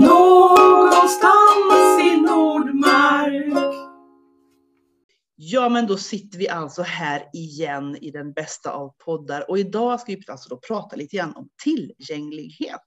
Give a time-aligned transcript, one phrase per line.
[0.00, 3.74] Någonstans i Nordmark.
[5.36, 10.00] Ja, men då sitter vi alltså här igen i den bästa av poddar och idag
[10.00, 12.80] ska vi alltså då prata lite grann om tillgänglighet.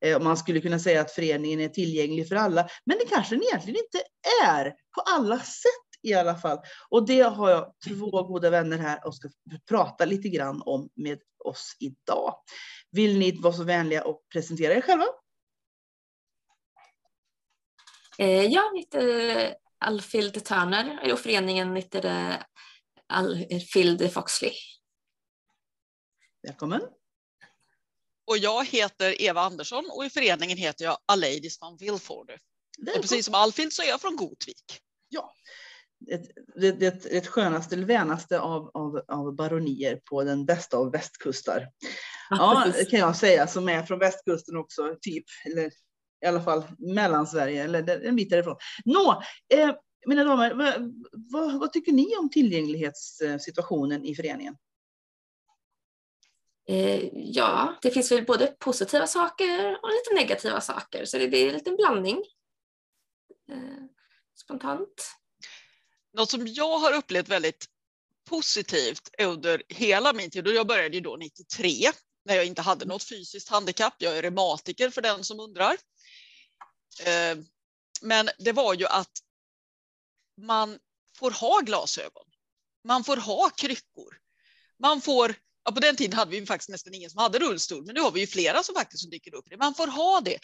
[0.00, 3.42] Eh, man skulle kunna säga att föreningen är tillgänglig för alla, men det kanske den
[3.42, 4.06] egentligen inte
[4.46, 6.58] är på alla sätt i alla fall.
[6.90, 9.28] Och det har jag två goda vänner här och ska
[9.68, 12.34] prata lite grann om med oss idag.
[12.90, 15.04] Vill ni vara så vänliga och presentera er själva?
[18.18, 22.42] Eh, jag heter Alfild Turner och föreningen heter
[23.08, 24.52] Alfild Foxley.
[26.42, 26.80] Välkommen.
[28.26, 32.30] Och jag heter Eva Andersson och i föreningen heter jag A Ladies van Vilford.
[32.96, 34.80] Och precis som Alfild så är jag från Gotvik.
[35.08, 35.34] Ja,
[36.10, 40.92] ett, det, det, det skönaste eller vänaste av, av, av baronier på den bästa av
[40.92, 41.68] västkustar.
[42.30, 45.24] Ja, det kan jag säga som är från västkusten också, typ.
[45.46, 45.70] Eller
[46.24, 48.56] i alla fall Mellansverige, eller en bit därifrån.
[48.84, 49.22] Nå,
[49.54, 49.70] eh,
[50.06, 54.56] mina damer, vad, vad, vad, tycker ni om tillgänglighetssituationen i föreningen?
[56.68, 61.48] Eh, ja, det finns väl både positiva saker och lite negativa saker, så det blir
[61.48, 62.16] en liten blandning.
[63.52, 63.84] Eh,
[64.34, 65.16] spontant.
[66.12, 67.66] Något som jag har upplevt väldigt
[68.28, 71.70] positivt under hela min tid, och jag började ju då 93
[72.24, 73.94] när jag inte hade något fysiskt handikapp.
[73.98, 75.76] Jag är reumatiker för den som undrar.
[77.00, 77.38] Eh,
[78.02, 79.12] men det var ju att
[80.40, 80.78] man
[81.18, 82.26] får ha glasögon.
[82.84, 84.18] Man får ha kryckor.
[84.78, 87.94] Man får, ja, på den tiden hade vi faktiskt nästan ingen som hade rullstol, men
[87.94, 89.44] nu har vi ju flera som faktiskt som dyker upp.
[89.58, 90.38] Man får ha det.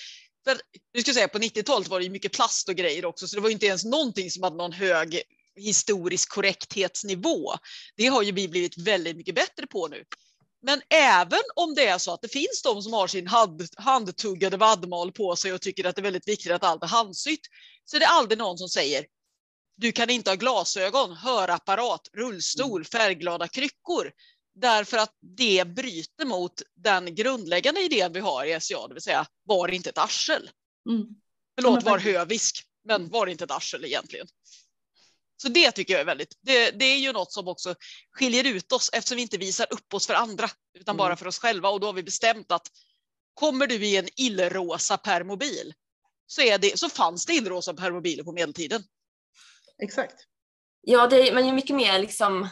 [0.44, 0.60] För,
[0.94, 3.36] nu ska jag säga, på 90-talet var det ju mycket plast och grejer också, så
[3.36, 5.22] det var inte ens någonting som hade någon hög
[5.56, 7.54] historisk korrekthetsnivå.
[7.97, 10.04] Det har ju vi blivit väldigt mycket bättre på nu.
[10.62, 14.56] Men även om det är så att det finns de som har sin hand, handtuggade
[14.56, 17.47] vaddmal på sig och tycker att det är väldigt viktigt att allt är handsytt,
[17.84, 19.05] så är det aldrig någon som säger
[19.81, 22.84] du kan inte ha glasögon, hörapparat, rullstol, mm.
[22.84, 24.12] färgglada kryckor.
[24.54, 29.26] Därför att det bryter mot den grundläggande idén vi har i SCA, det vill säga
[29.44, 30.50] var inte ett arsel.
[30.88, 31.06] Mm.
[31.54, 34.26] Förlåt, var hövisk, men var inte ett arsel egentligen.
[35.42, 37.74] Så det tycker jag är väldigt, det, det, är ju något som också
[38.12, 40.98] skiljer ut oss eftersom vi inte visar upp oss för andra utan mm.
[40.98, 42.66] bara för oss själva och då har vi bestämt att
[43.34, 45.74] kommer du i en illrosa permobil
[46.26, 48.82] så, är det, så fanns det illrosa permobiler på medeltiden.
[49.82, 50.14] Exakt.
[50.80, 52.48] Ja, det är, man är mycket mer liksom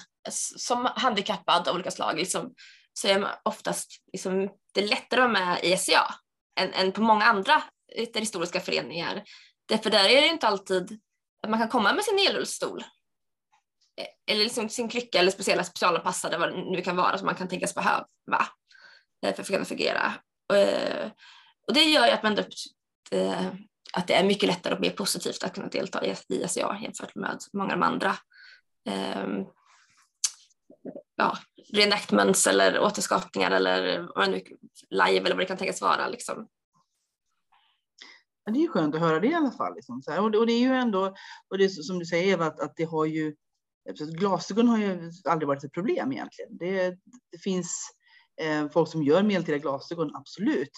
[0.57, 2.55] som handikappad av olika slag liksom,
[2.93, 6.15] så är man oftast liksom, det är lättare att vara med i SCA
[6.61, 7.63] än, än på många andra
[8.15, 9.25] historiska föreningar.
[9.67, 11.01] Därför där är det inte alltid
[11.49, 12.85] att man kan komma med sin elrullstol
[14.01, 17.35] eh, eller liksom sin krycka eller speciella specialanpassade vad det nu kan vara som man
[17.35, 18.07] kan tänkas behöva
[19.27, 20.13] eh, för att kunna fungera.
[20.55, 21.11] Eh,
[21.67, 22.39] och det gör ju att, man,
[23.93, 26.15] att det är mycket lättare och mer positivt att kunna delta i
[26.49, 28.17] SCA jämfört med många av de andra
[28.89, 29.45] ehm,
[31.17, 31.39] ja,
[31.73, 34.43] reenactments eller återskapningar eller vad nu,
[34.91, 36.09] live eller vad det kan tänkas vara.
[36.09, 36.49] Liksom
[38.53, 39.75] det är ju skönt att höra det i alla fall.
[39.75, 40.21] Liksom, så här.
[40.21, 41.15] Och, det, och, det, är ju ändå,
[41.51, 43.35] och det är som du säger Eva, att, att det har ju,
[44.19, 46.57] glasögon har ju aldrig varit ett problem egentligen.
[46.57, 46.89] Det,
[47.33, 47.91] det finns
[48.41, 50.73] eh, folk som gör medeltida glasögon, absolut.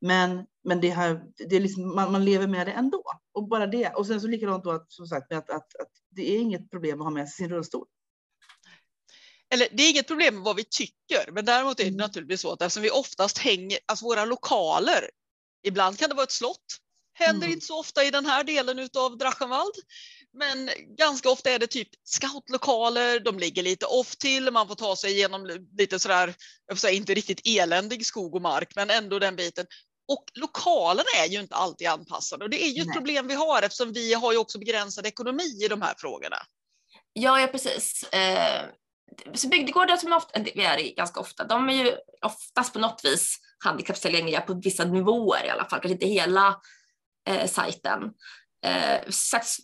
[0.00, 3.02] Men, men det, här, det är liksom, man, man, lever med det ändå.
[3.32, 3.88] Och bara det.
[3.88, 7.00] Och sen så likadant då att, som sagt, att, att, att det är inget problem
[7.00, 7.86] att ha med sig sin rullstol.
[9.50, 11.98] Eller det är inget problem med vad vi tycker, men däremot är det mm.
[11.98, 15.10] naturligtvis så att eftersom vi oftast hänger, alltså våra lokaler,
[15.62, 16.78] ibland kan det vara ett slott,
[17.14, 17.52] Händer mm.
[17.52, 19.74] inte så ofta i den här delen av Drachenwald.
[20.38, 24.96] Men ganska ofta är det typ scoutlokaler, de ligger lite off till, man får ta
[24.96, 26.34] sig igenom lite sådär,
[26.66, 29.66] jag får säga inte riktigt eländig skog och mark, men ändå den biten.
[30.08, 32.96] Och lokalerna är ju inte alltid anpassade och det är ju ett Nej.
[32.96, 36.36] problem vi har eftersom vi har ju också begränsad ekonomi i de här frågorna.
[37.12, 38.02] Ja, ja precis.
[38.02, 38.64] Eh,
[39.34, 43.00] så bygdegårdar som ofta, vi är i ganska ofta, de är ju oftast på något
[43.04, 46.60] vis handikappstillgängliga på vissa nivåer i alla fall, kanske inte hela
[47.28, 48.02] eh, sajten.
[48.64, 49.00] Eh,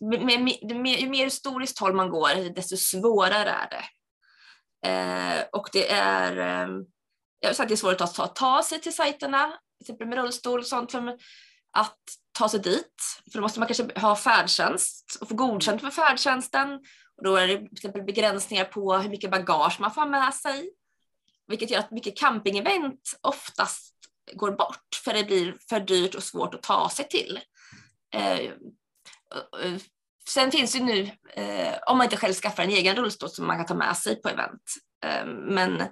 [0.00, 3.84] med, med, med, ju mer historiskt håll man går, desto svårare är det.
[4.88, 6.68] Eh, och det är, eh,
[7.40, 10.60] jag sagt, det är svårt att ta, ta sig till sajterna, till exempel med rullstol
[10.60, 11.16] och sånt, för
[11.72, 11.98] att
[12.38, 12.94] ta sig dit.
[13.32, 16.72] För då måste man kanske ha färdtjänst och få godkänt för färdtjänsten.
[17.16, 20.70] Och då är det till exempel begränsningar på hur mycket bagage man får med sig.
[21.46, 23.94] Vilket gör att mycket campingevent oftast
[24.32, 27.40] går bort för det blir för dyrt och svårt att ta sig till.
[28.14, 28.52] Eh,
[30.28, 33.56] sen finns det nu, eh, om man inte själv skaffar en egen rullstol som man
[33.56, 34.74] kan ta med sig på event.
[35.04, 35.84] Eh, men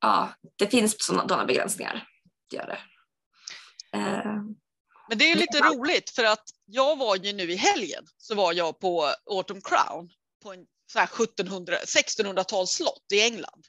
[0.00, 2.06] ja, det finns sådana begränsningar.
[2.50, 2.78] Det gör det.
[5.08, 8.52] Men det är lite roligt för att jag var ju nu i helgen så var
[8.52, 10.10] jag på Autumn Crown
[10.42, 13.66] på en så här 1700, 1600-tals slott i England.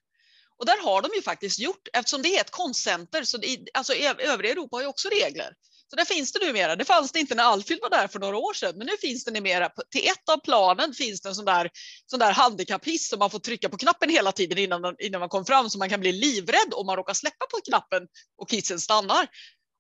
[0.58, 3.94] Och där har de ju faktiskt gjort, eftersom det är ett konstcenter, så det, alltså
[3.94, 5.54] övriga Europa har ju också regler.
[5.94, 6.76] Så där finns det numera.
[6.76, 9.26] Det fanns det inte när Alfhild var där för några år sedan, men nu finns
[9.26, 9.70] det numera.
[9.92, 11.70] Till ett av planen finns det en sån där,
[12.06, 15.46] sån där handikapphiss som man får trycka på knappen hela tiden innan, innan man kommer
[15.46, 18.08] fram, så man kan bli livrädd om man råkar släppa på knappen
[18.38, 19.28] och hissen stannar.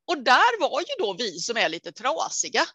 [0.07, 2.65] Och där var ju då vi som är lite trasiga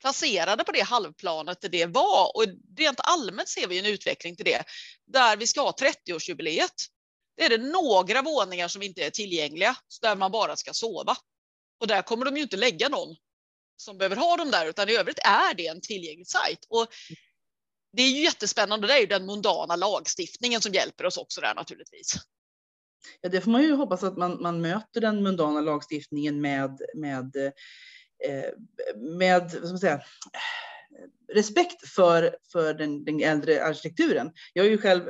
[0.00, 2.36] placerade på det halvplanet där det var.
[2.36, 2.44] Och
[2.78, 4.64] rent allmänt ser vi en utveckling till det,
[5.12, 6.74] där vi ska ha 30-årsjubileet.
[7.36, 11.16] Det är det några våningar som inte är tillgängliga, där man bara ska sova.
[11.80, 13.16] Och där kommer de ju inte lägga någon
[13.76, 16.66] som behöver ha dem där, utan i övrigt är det en tillgänglig sajt.
[16.68, 16.86] Och
[17.92, 21.54] det är ju jättespännande, det är ju den mundana lagstiftningen som hjälper oss också där
[21.54, 22.14] naturligtvis.
[23.20, 27.36] Ja, det får man ju hoppas att man, man möter den mundana lagstiftningen med, med,
[28.24, 28.50] eh,
[28.96, 30.02] med vad ska man säga,
[31.34, 34.30] respekt för, för den, den, äldre arkitekturen.
[34.52, 35.02] Jag är ju själv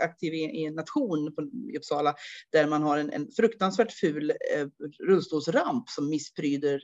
[0.00, 1.42] aktiv i, i en nation på,
[1.72, 2.14] i Uppsala
[2.52, 4.66] där man har en, en fruktansvärt ful eh,
[5.06, 6.80] rullstolsramp som misspryder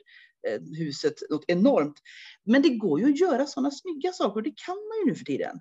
[0.47, 1.99] eh, huset något enormt.
[2.45, 5.15] Men det går ju att göra sådana snygga saker och det kan man ju nu
[5.15, 5.59] för tiden.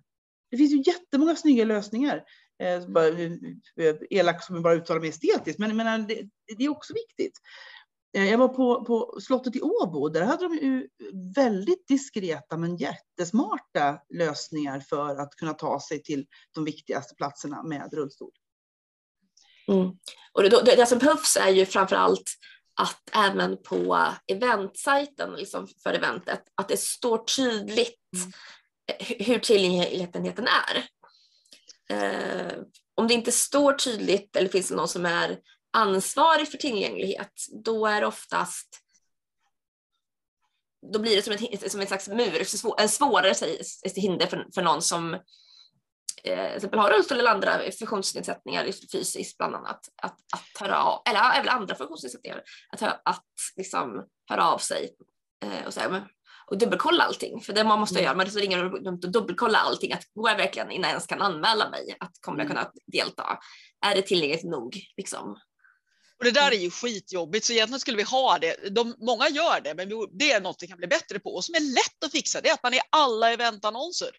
[0.51, 2.25] Det finns ju jättemånga snygga lösningar.
[2.63, 3.33] Eh, bara, eh,
[3.77, 6.29] eh, elak som bara uttalar mig estetiskt, men, men eh, det,
[6.59, 7.41] det är också viktigt.
[8.17, 10.09] Eh, jag var på, på slottet i Åbo.
[10.09, 10.89] Där hade de ju
[11.35, 17.93] väldigt diskreta men jättesmarta lösningar för att kunna ta sig till de viktigaste platserna med
[17.93, 18.33] rullstol.
[19.69, 19.91] Mm.
[20.33, 22.31] Och det, det, det som behövs är ju framför allt
[22.81, 28.33] att även på eventsajten liksom för eventet, att det står tydligt mm.
[29.19, 30.89] hur tillgängligheten är.
[31.91, 32.59] Eh,
[32.95, 35.39] om det inte står tydligt eller finns det någon som är
[35.79, 37.33] ansvarig för tillgänglighet,
[37.65, 38.83] då är det oftast
[40.93, 42.47] då blir det som, ett, som en slags mur,
[42.79, 43.35] en svårare
[43.97, 45.21] hinder för, för någon som eh,
[46.47, 51.33] till exempel har rullstol eller andra funktionsnedsättningar fysiskt bland annat, att, att höra av, eller
[51.33, 52.43] även andra funktionsnedsättningar,
[52.73, 53.27] att, att
[53.57, 54.91] liksom höra av sig
[55.45, 56.09] eh, och säga,
[56.51, 58.05] och dubbelkolla allting, för det man måste mm.
[58.05, 61.23] göra, man måste ringa och dubbelkolla allting, att går jag verkligen innan jag ens kan
[61.23, 62.57] anmäla mig, att kommer jag mm.
[62.57, 63.39] kunna delta?
[63.87, 64.79] Är det tillräckligt nog?
[64.97, 65.37] Liksom?
[66.19, 68.75] Och det där är ju skitjobbigt, så egentligen skulle vi ha det.
[68.75, 69.89] De, många gör det, men
[70.19, 72.41] det är något vi kan bli bättre på och som är lätt att fixa.
[72.41, 74.11] Det är att man i alla eventannonser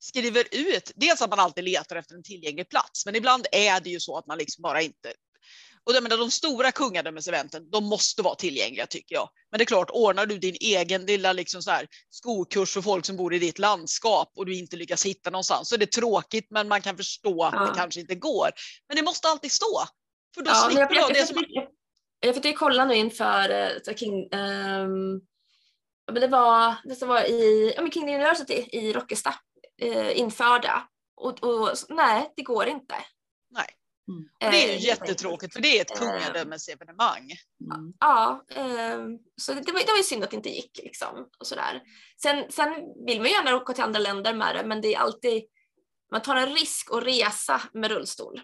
[0.00, 3.90] skriver ut, dels att man alltid letar efter en tillgänglig plats, men ibland är det
[3.90, 5.12] ju så att man liksom bara inte
[5.88, 9.28] och jag menar, de stora kungadömeseventen, de måste vara tillgängliga tycker jag.
[9.50, 13.06] Men det är klart, ordnar du din egen lilla liksom så här, skokurs för folk
[13.06, 16.46] som bor i ditt landskap och du inte lyckas hitta någonstans så är det tråkigt,
[16.50, 18.50] men man kan förstå att det kanske inte går.
[18.88, 19.84] Men det måste alltid stå.
[20.34, 21.44] För då ja, slipper jag, jag, det som...
[22.20, 25.20] Jag fick kolla nu inför uh, King, um,
[26.12, 29.34] men det var, det var i ja, King University i Rockesta
[29.84, 30.88] uh, införda.
[31.16, 32.94] Och, och nej, det går inte.
[33.50, 33.66] Nej.
[34.08, 34.28] Mm.
[34.40, 37.32] Det är ju eh, jättetråkigt för det är ett eh, kungadömesevenemang.
[37.74, 37.92] Mm.
[38.00, 40.80] Ja, ehm, så det, var, det var ju synd att det inte gick.
[40.82, 41.82] Liksom, och sådär.
[42.22, 42.68] Sen, sen
[43.06, 45.44] vill man gärna åka till andra länder med det, men det är alltid,
[46.10, 48.40] man tar en risk att resa med rullstol.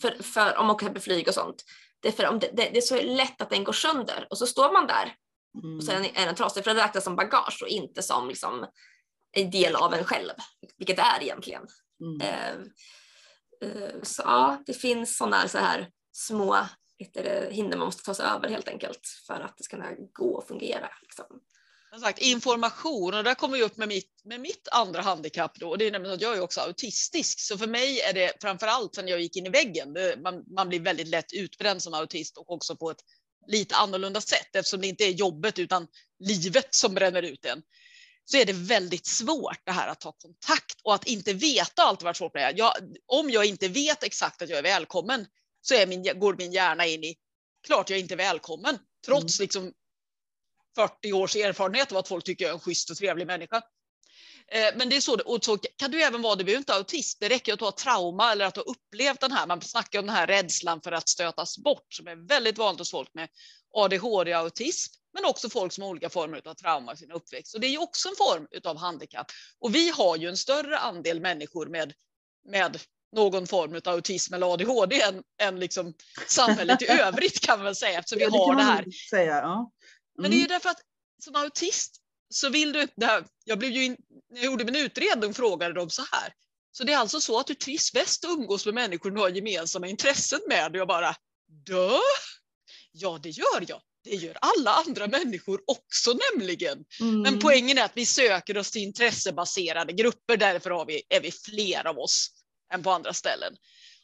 [0.00, 1.64] För, för, om man åker flyg och sånt.
[2.00, 4.38] Det är, för om det, det, det, är så lätt att den går sönder och
[4.38, 5.14] så står man där
[5.62, 5.76] mm.
[5.76, 8.66] och så är den trasig för det räknas som bagage och inte som liksom,
[9.32, 10.32] en del av en själv,
[10.78, 11.66] vilket det är egentligen.
[12.00, 12.20] Mm.
[12.20, 12.66] Eh,
[13.62, 16.58] Eh, så ja, det finns sådana så här små
[17.50, 20.48] hinder man måste ta sig över helt enkelt för att det ska kunna gå och
[20.48, 20.88] fungera.
[21.02, 21.26] Liksom.
[22.00, 25.78] Sagt, information, och där kommer vi upp med mitt, med mitt andra handikapp då, och
[25.78, 28.94] det är nämligen att jag är också autistisk, så för mig är det framför allt
[28.94, 32.36] sen jag gick in i väggen, det, man, man blir väldigt lätt utbränd som autist
[32.36, 33.00] och också på ett
[33.46, 34.56] lite annorlunda sätt.
[34.56, 35.86] Eftersom det inte är jobbet utan
[36.18, 37.62] livet som bränner ut en.
[38.24, 42.02] Så är det väldigt svårt det här att ta kontakt och att inte veta allt
[42.02, 42.58] varit svårt med.
[42.58, 42.72] Jag,
[43.06, 45.26] om jag inte vet exakt att jag är välkommen
[45.60, 47.16] så är min, går min hjärna in i
[47.66, 48.78] klart jag är inte välkommen.
[49.06, 49.44] Trots mm.
[49.44, 49.72] liksom
[50.76, 53.62] 40 års erfarenhet av att folk tycker jag är en schysst och trevlig människa.
[54.48, 57.20] Eh, men det är så, och så kan du även vara, du behöver inte autist,
[57.20, 60.16] det räcker att ha trauma eller att ha upplevt den här, man snackar om den
[60.16, 63.28] här rädslan för att stötas bort som är väldigt vanligt hos folk med
[63.74, 67.54] ADHD och autism men också folk som har olika former av trauma i sin uppväxt.
[67.54, 69.26] Och det är ju också en form av handikapp.
[69.60, 71.92] Och vi har ju en större andel människor med,
[72.48, 72.78] med
[73.12, 75.94] någon form av autism eller ADHD än, än liksom
[76.26, 78.84] samhället i övrigt kan man säga eftersom vi har det här.
[79.10, 79.70] Säga, ja.
[80.18, 80.22] Mm.
[80.22, 80.80] Men det är ju därför att
[81.24, 81.96] som autist
[82.28, 83.96] så vill du, det här, jag blev ju, in,
[84.30, 86.32] när jag gjorde min utredning frågade de så här.
[86.72, 89.28] Så det är alltså så att du trivs bäst att umgås med människor du har
[89.28, 90.70] gemensamma intressen med?
[90.70, 91.16] Och jag bara,
[91.66, 91.98] dö?
[92.92, 93.80] Ja, det gör jag.
[94.04, 96.84] Det gör alla andra människor också nämligen.
[97.00, 97.20] Mm.
[97.22, 101.32] Men poängen är att vi söker oss till intressebaserade grupper, därför har vi, är vi
[101.32, 102.30] fler av oss
[102.72, 103.56] än på andra ställen.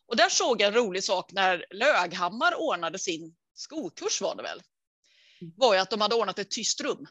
[0.07, 4.63] Och där såg jag en rolig sak när Löghammar ordnade sin skolkurs var det väl,
[5.57, 7.07] var ju att de hade ordnat ett tyst rum.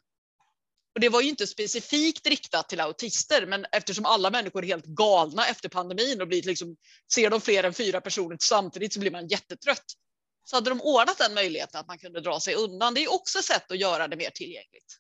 [0.96, 4.86] Och det var ju inte specifikt riktat till autister, men eftersom alla människor är helt
[4.86, 6.76] galna efter pandemin och blir liksom,
[7.14, 9.86] ser de fler än fyra personer samtidigt så blir man jättetrött.
[10.44, 12.94] Så hade de ordnat den möjligheten att man kunde dra sig undan.
[12.94, 14.98] Det är också ett sätt att göra det mer tillgängligt.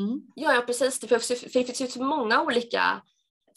[0.00, 0.20] Mm.
[0.34, 1.00] Ja, ja precis.
[1.00, 1.08] Det
[1.52, 3.02] finns, ju- så många olika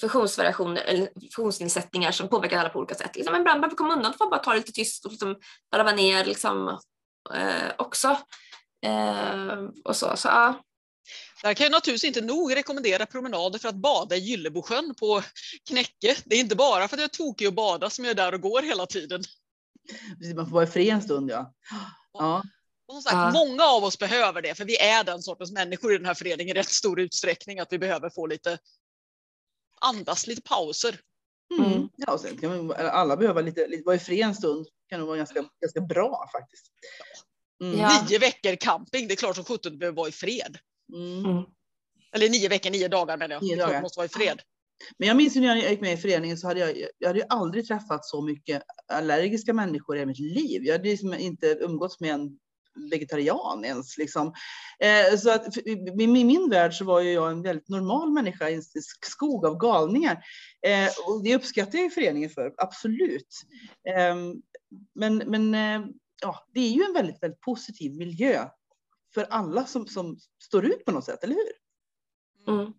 [0.01, 3.16] funktionsvariationer eller funktionsnedsättningar som påverkar alla på olika sätt.
[3.16, 5.39] Liksom, ibland behöver vi komma undan för att bara ta det lite tyst och liksom
[5.72, 6.80] varva ner liksom,
[7.36, 8.18] eh, också.
[8.86, 10.63] Eh, och så, så ja.
[11.43, 15.21] Där kan jag naturligtvis inte nog rekommendera promenader för att bada i Gyllebosjön på
[15.69, 16.15] Knäcke.
[16.25, 18.33] Det är inte bara för att jag är tokig och bada som jag är där
[18.33, 19.24] och går hela tiden.
[20.36, 21.53] Man får vara i fred en stund ja.
[22.13, 22.43] ja.
[22.88, 23.31] Och som sagt, Ja.
[23.31, 26.57] många av oss behöver det, för vi är den sortens människor i den här föreningen
[26.57, 28.57] i rätt stor utsträckning, att vi behöver få lite
[29.81, 31.00] andas, lite pauser.
[31.57, 31.71] Mm.
[31.74, 31.89] Mm.
[31.95, 34.67] ja och sen kan man, alla behöva lite, lite vara i fred en stund.
[34.89, 36.65] kan nog vara ganska, ganska bra faktiskt.
[37.63, 37.80] Mm.
[37.80, 38.06] Ja.
[38.10, 40.58] Nio veckor camping, det är klart som sjutton du behöver vara i fred.
[40.94, 41.25] Mm.
[41.25, 41.44] Mm.
[42.16, 43.44] Eller nio veckor, nio dagar menar jag.
[43.44, 43.75] Nio dagar.
[43.75, 44.42] du måste vara i fred.
[44.98, 47.20] Men jag minns ju när jag gick med i föreningen så hade jag, jag hade
[47.20, 48.63] ju aldrig träffat så mycket
[48.94, 50.62] allergiska människor i mitt liv.
[50.63, 52.39] Jag hade liksom inte umgåtts med en
[52.92, 53.98] vegetarian ens.
[53.98, 54.34] Liksom.
[54.80, 58.50] Eh, så att, i min, min värld så var ju jag en väldigt normal människa
[58.50, 58.63] i en
[59.01, 60.24] skog av galningar.
[60.68, 63.36] Eh, och det uppskattar jag i föreningen för, absolut.
[63.89, 64.16] Eh,
[64.96, 65.88] men men eh,
[66.21, 68.49] ja, det är ju en väldigt, väldigt positiv miljö
[69.13, 71.53] för alla som, som står ut på något sätt, eller hur?
[72.53, 72.73] Mm.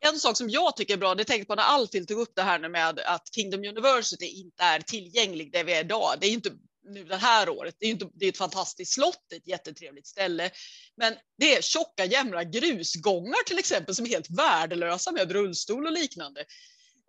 [0.00, 2.42] En sak som jag tycker är bra, det tänkte på när Alfhild tog upp det
[2.42, 6.14] här nu med att Kingdom University inte är tillgänglig där vi är idag.
[6.20, 6.52] Det är ju inte
[6.84, 7.76] nu det här året.
[7.78, 10.50] Det är ju inte, det är ett fantastiskt slott, ett jättetrevligt ställe.
[10.96, 15.92] Men det är tjocka jämra grusgångar till exempel som är helt värdelösa med rullstol och
[15.92, 16.40] liknande.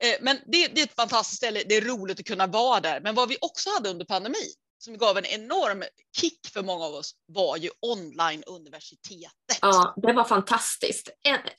[0.03, 1.63] Eh, Men det, det är ett fantastiskt ställe.
[1.69, 3.01] Det är roligt att kunna vara där.
[3.01, 4.53] Men vad vi också hade under pandemin
[4.83, 5.83] som gav en enorm
[6.17, 9.59] kick för många av oss var ju online-universitetet.
[9.61, 11.09] Ja, det var fantastiskt.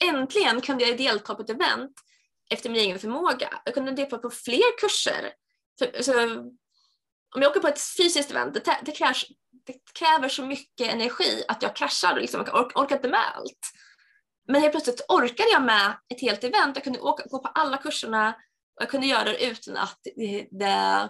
[0.00, 1.93] Äntligen kunde jag delta på ett event
[2.50, 3.61] efter min egen förmåga.
[3.64, 5.33] Jag kunde delta på fler kurser.
[5.78, 6.40] För, så,
[7.35, 9.25] om jag åker på ett fysiskt event, det, det, krävs,
[9.66, 13.71] det kräver så mycket energi att jag kraschar och liksom, ork, orkar inte med allt.
[14.49, 16.76] Men helt plötsligt orkade jag med ett helt event.
[16.76, 18.28] Jag kunde åka, gå på alla kurserna
[18.76, 21.09] och jag kunde göra det utan att det, det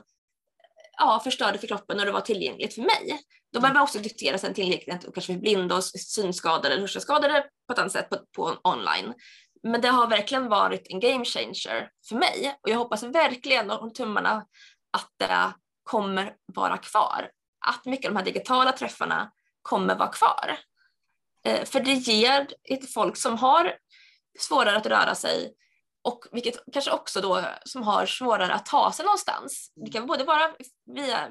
[0.98, 3.20] ja, förstörde för kroppen och det var tillgängligt för mig.
[3.52, 7.44] Då behöver man också diktera sen tillgänglighet och kanske för blinda och synskadade eller hörselskadade
[7.66, 9.14] på ett annat sätt på, på online.
[9.62, 13.78] Men det har verkligen varit en game changer för mig och jag hoppas verkligen och
[13.78, 14.46] håller tummarna
[14.92, 17.30] att det kommer vara kvar.
[17.66, 19.32] Att mycket av de här digitala träffarna
[19.62, 20.58] kommer vara kvar.
[21.46, 22.46] Eh, För det ger
[22.94, 23.74] folk som har
[24.38, 25.54] svårare att röra sig
[26.04, 29.72] och vilket kanske också då som har svårare att ta sig någonstans.
[29.84, 30.54] Det kan både vara
[30.94, 31.26] via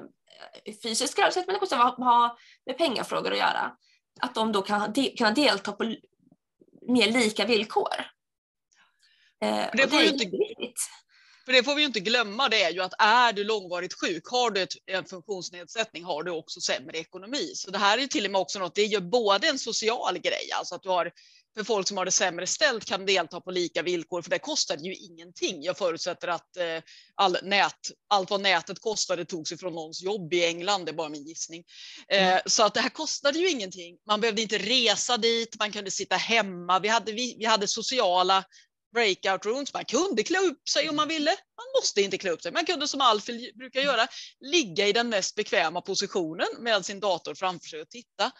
[0.64, 3.72] eh, fysisk rörelse men det kan också ha med pengafrågor att göra.
[4.20, 5.84] Att de då kan kunna delta på
[6.88, 7.94] mer lika villkor.
[9.44, 10.80] Eh, Det det är inte- jätteviktigt.
[11.46, 14.22] För det får vi ju inte glömma, det är ju att är du långvarigt sjuk,
[14.30, 17.52] har du ett, en funktionsnedsättning, har du också sämre ekonomi.
[17.54, 19.58] Så det här är ju till och med också något, det är ju både en
[19.58, 21.12] social grej, alltså att du har
[21.56, 24.76] för folk som har det sämre ställt kan delta på lika villkor, för det kostar
[24.76, 25.62] ju ingenting.
[25.62, 26.82] Jag förutsätter att eh,
[27.14, 31.08] all nät, allt vad nätet kostade togs ifrån någons jobb i England, det är bara
[31.08, 31.64] min gissning.
[32.08, 33.96] Eh, så att det här kostade ju ingenting.
[34.06, 36.78] Man behövde inte resa dit, man kunde sitta hemma.
[36.78, 38.44] Vi hade, vi, vi hade sociala
[38.94, 39.74] breakout rooms.
[39.74, 41.30] Man kunde klä upp sig om man ville.
[41.30, 42.52] Man måste inte klä upp sig.
[42.52, 44.06] Man kunde som Alfred brukar göra
[44.40, 48.32] ligga i den mest bekväma positionen med sin dator framför sig och titta.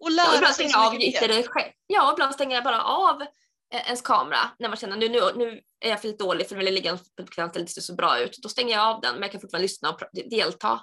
[0.00, 1.30] Och Ja, lära ibland sig stänger så jag av mycket mer.
[1.38, 1.72] yttre själv.
[1.86, 3.22] Ja, ibland stänger jag bara av
[3.74, 6.54] eh, ens kamera när man känner nu, nu, nu är jag för lite dålig för
[6.54, 8.38] nu vill jag ligga på ett bekvämt ställe, det ser så bra ut.
[8.42, 10.00] Då stänger jag av den men jag kan fortfarande lyssna och
[10.30, 10.80] delta.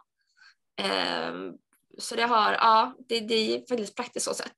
[0.81, 1.51] Ehm,
[1.97, 4.55] så det har, ja, det, det är väldigt praktiskt så sätt.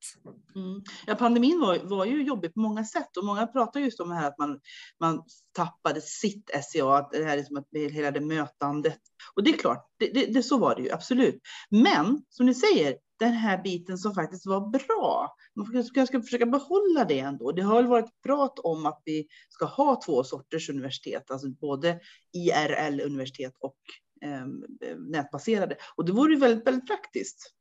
[0.55, 0.83] Mm.
[1.07, 4.15] Ja, pandemin var, var ju jobbig på många sätt och många pratar just om det
[4.15, 4.59] här att man,
[4.99, 5.23] man
[5.55, 8.99] tappade sitt SCA, att det här är som att det- hela det mötandet.
[9.37, 11.41] Och det är klart, det, det, det, så var det ju absolut.
[11.69, 15.35] Men som ni säger, den här biten som faktiskt var bra.
[15.55, 17.51] Man ska, ska försöka behålla det ändå.
[17.51, 21.99] Det har väl varit prat om att vi ska ha två sorters universitet, alltså både
[22.33, 23.77] IRL-universitet och
[24.21, 25.77] ehm, eh, nätbaserade.
[25.95, 27.53] Och det vore ju väldigt, väldigt praktiskt.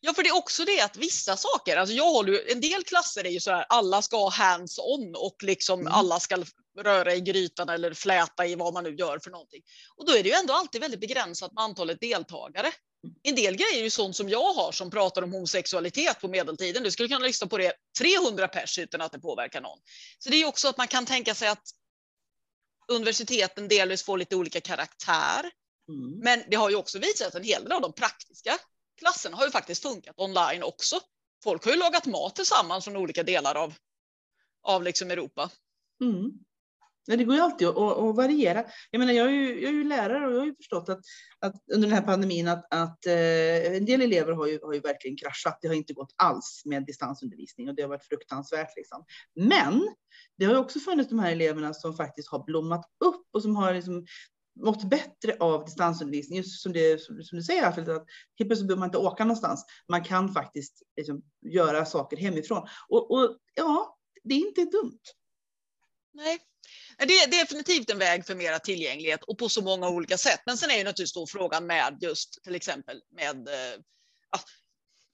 [0.00, 2.84] Ja, för det är också det att vissa saker, alltså jag håller ju, en del
[2.84, 5.92] klasser är ju så här, alla ska ha hands-on och liksom Mm.
[5.92, 6.44] alla ska
[6.78, 9.62] röra i grytan eller fläta i vad man nu gör för någonting.
[9.96, 12.72] Och då är det ju ändå alltid väldigt begränsat med antalet deltagare.
[13.22, 16.82] En del grejer är ju sånt som jag har som pratar om homosexualitet på medeltiden.
[16.82, 19.78] Du skulle kunna lyssna på det 300 pers utan att det påverkar någon.
[20.18, 21.62] Så det är också att man kan tänka sig att
[22.88, 25.50] universiteten delvis får lite olika karaktär.
[25.88, 26.18] Mm.
[26.18, 28.58] Men det har ju också visat en hel del av de praktiska
[28.98, 31.00] klasserna har ju faktiskt funkat online också.
[31.44, 33.74] Folk har ju lagat mat tillsammans från olika delar av,
[34.62, 35.50] av liksom Europa.
[36.00, 36.32] Mm.
[37.16, 38.64] Det går ju alltid att, att, att variera.
[38.90, 41.00] Jag menar, jag är, ju, jag är ju lärare och jag har ju förstått att,
[41.40, 44.80] att under den här pandemin att, att eh, en del elever har ju, har ju
[44.80, 45.58] verkligen kraschat.
[45.62, 48.76] Det har inte gått alls med distansundervisning och det har varit fruktansvärt.
[48.76, 49.04] Liksom.
[49.34, 49.88] Men
[50.36, 53.56] det har ju också funnits de här eleverna som faktiskt har blommat upp och som
[53.56, 54.06] har liksom
[54.64, 56.36] mått bättre av distansundervisning.
[56.36, 58.06] Just som, det, som, som du säger, Alfred, att
[58.38, 59.64] helt plötsligt behöver man inte åka någonstans.
[59.88, 61.22] Man kan faktiskt liksom,
[61.52, 62.68] göra saker hemifrån.
[62.88, 65.00] Och, och ja, det är inte dumt.
[66.12, 66.38] Nej,
[66.98, 70.40] det är definitivt en väg för mera tillgänglighet och på så många olika sätt.
[70.46, 73.48] Men sen är ju naturligtvis då frågan med just till exempel med
[74.30, 74.38] ja,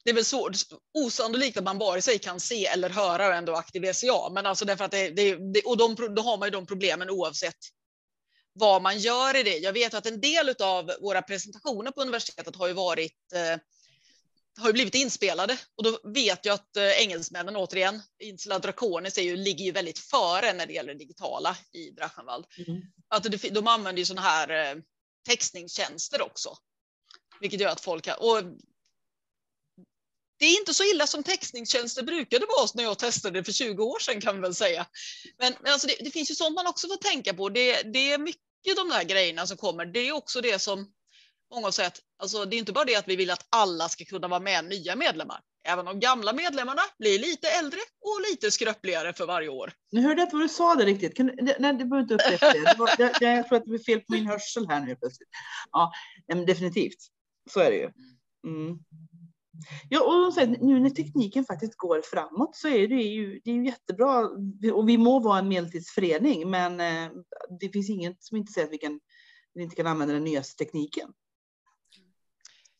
[0.04, 0.50] det är väl så,
[0.94, 4.30] osannolikt att man vare sig kan se eller höra och ändå aktiv SCA.
[4.30, 7.10] Men alltså därför att det, det, det och de, då har man ju de problemen
[7.10, 7.58] oavsett
[8.54, 9.58] vad man gör i det.
[9.58, 13.60] Jag vet att en del av våra presentationer på universitetet har ju varit eh,
[14.56, 19.22] har ju blivit inspelade och då vet jag att eh, engelsmännen återigen, Insula Draconis är
[19.22, 22.46] ju, ligger ju väldigt före när det gäller det digitala i Drachenwald.
[22.68, 22.82] Mm.
[23.08, 24.82] Att det, de använder ju sådana här eh,
[25.28, 26.56] textningstjänster också,
[27.40, 28.42] vilket gör att folk kan, och
[30.38, 33.98] det är inte så illa som textningstjänster brukade vara när jag testade för 20 år
[33.98, 34.86] sedan kan man väl säga.
[35.38, 37.48] Men, men alltså det, det, finns ju sånt man också får tänka på.
[37.48, 39.86] Det, det är mycket de där grejerna som kommer.
[39.86, 40.92] Det är också det som
[41.54, 44.04] många säger att alltså, det är inte bara det att vi vill att alla ska
[44.04, 45.40] kunna vara med nya medlemmar.
[45.68, 49.72] Även de gamla medlemmarna blir lite äldre och lite skröpligare för varje år.
[49.92, 51.16] Nu hörde jag inte vad du sa det riktigt.
[51.16, 52.64] Kan, nej, du behöver inte upprepa det.
[52.64, 53.34] det, var, det.
[53.34, 55.28] Jag tror att det blev fel på min hörsel här nu plötsligt.
[55.70, 55.92] Ja,
[56.46, 56.98] definitivt.
[57.50, 57.90] Så är det ju.
[58.46, 58.78] Mm.
[59.88, 63.54] Ja, och sen, nu när tekniken faktiskt går framåt så är det ju, det är
[63.54, 64.28] ju jättebra.
[64.72, 67.12] Och vi må vara en medeltidsförening, men eh,
[67.60, 69.00] det finns inget som inte säger att vi, kan,
[69.54, 71.08] vi inte kan använda den nyaste tekniken.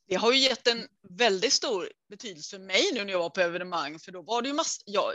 [0.09, 3.41] Det har ju gett en väldigt stor betydelse för mig nu när jag var på
[3.41, 4.83] evenemang, för då var det ju massor.
[4.87, 5.13] Ja,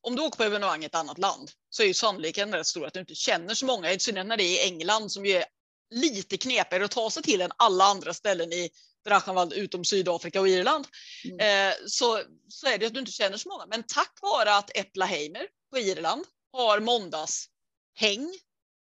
[0.00, 2.86] om du åker på evenemang i ett annat land så är ju sannolikheten rätt stor
[2.86, 5.32] att du inte känner så många, i synnerhet när det är i England som ju
[5.32, 5.44] är
[5.92, 8.70] lite knepigare att ta sig till än alla andra ställen i
[9.04, 10.86] Drachenwald utom Sydafrika och Irland.
[11.24, 11.70] Mm.
[11.70, 13.66] Eh, så, så är det att du inte känner så många.
[13.66, 18.38] Men tack vare att Epla Heimer på Irland har måndagshäng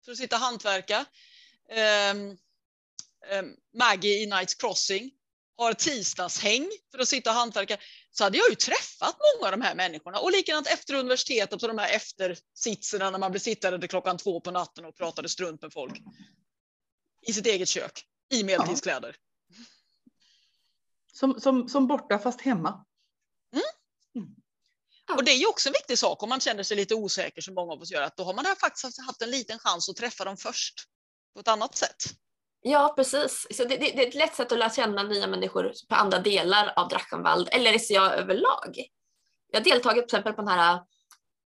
[0.04, 1.04] för att sitta och hantverka.
[1.70, 2.10] Eh,
[3.30, 3.42] eh,
[3.74, 5.10] Maggie i Knights Crossing
[5.56, 7.76] har tisdagshäng för att sitta och hantverka.
[8.10, 10.18] Så hade jag ju träffat många av de här människorna.
[10.18, 14.40] Och likadant efter universitetet och de här eftersitserna när man blev sittande till klockan två
[14.40, 16.02] på natten och pratade strunt med folk.
[17.26, 19.16] I sitt eget kök, i medeltidskläder.
[21.12, 22.84] Som, som, som borta fast hemma.
[23.52, 23.64] Mm.
[24.14, 24.34] Mm.
[25.16, 27.54] Och det är ju också en viktig sak om man känner sig lite osäker som
[27.54, 30.24] många av oss gör, att då har man faktiskt haft en liten chans att träffa
[30.24, 30.74] dem först
[31.34, 32.04] på ett annat sätt.
[32.60, 33.46] Ja, precis.
[33.50, 36.18] Så det, det, det är ett lätt sätt att lära känna nya människor på andra
[36.18, 38.76] delar av Drachenwald, eller SCA överlag.
[39.50, 40.74] Jag har deltagit till exempel på den här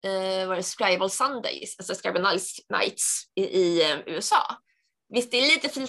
[0.05, 2.38] eh, var det Scribble Sundays, alltså Scribble
[2.69, 4.57] Nights i, i eh, USA.
[5.11, 5.87] Visst, det är lite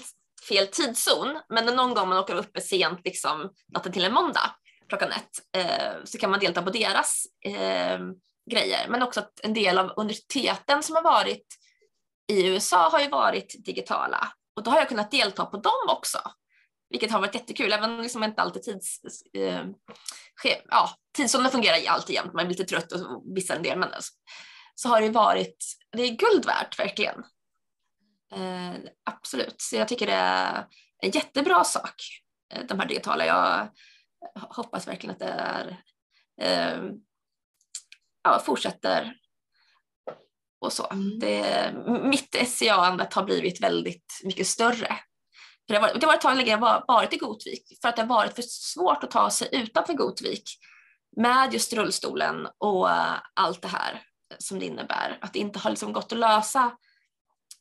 [0.47, 4.55] fel tidszon, men någon gång man åker uppe sent, liksom natten till en måndag
[4.91, 7.99] klockan ett, eh, så kan man delta på deras eh,
[8.51, 8.87] grejer.
[8.89, 11.45] Men också att en del av universiteten som har varit
[12.27, 16.19] i USA har ju varit digitala och då har jag kunnat delta på dem också,
[16.89, 19.01] vilket har varit jättekul, även om liksom inte alltid tids,
[19.33, 19.65] eh,
[20.69, 23.89] ja, tidszonen fungerar alltid jämt, man blir lite trött och vissa en del, men
[24.75, 27.23] så har det varit, det är guld värt verkligen.
[28.35, 30.67] Eh, absolut, så jag tycker det är
[31.01, 31.95] en jättebra sak,
[32.53, 33.25] eh, de här digitala.
[33.25, 33.69] Jag
[34.35, 35.77] hoppas verkligen att det är,
[36.41, 36.83] eh,
[38.23, 39.13] ja, fortsätter
[40.61, 40.87] och så.
[40.91, 41.19] Mm.
[41.19, 44.99] Det, mitt SCA-andet har blivit väldigt mycket större.
[45.67, 48.01] För det, var, det var ett tag länge jag varit i Gotvik för att det
[48.01, 50.43] har varit för svårt att ta sig utanför Gotvik
[51.17, 52.89] med just rullstolen och
[53.33, 54.03] allt det här
[54.37, 55.17] som det innebär.
[55.21, 56.77] Att det inte har liksom gått att lösa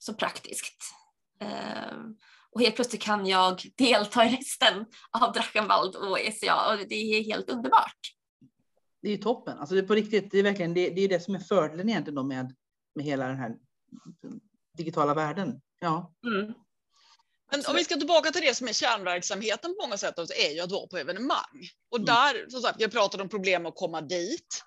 [0.01, 0.95] så praktiskt.
[1.41, 2.17] Ehm,
[2.51, 7.25] och helt plötsligt kan jag delta i resten av Drachenwald och SCA och det är
[7.25, 8.15] helt underbart.
[9.03, 9.59] Det är ju toppen.
[9.59, 11.89] Alltså det är på riktigt, det är verkligen det, det är det som är fördelen
[11.89, 12.55] egentligen då med,
[12.95, 13.57] med hela den här
[14.77, 15.61] digitala världen.
[15.81, 16.15] Ja.
[16.27, 16.55] Mm.
[17.51, 20.55] Men om vi ska tillbaka till det som är kärnverksamheten på många sätt, så är
[20.55, 21.69] ju att vara på evenemang.
[21.91, 22.07] Och mm.
[22.07, 24.65] där, som sagt, jag pratade om problem att komma dit.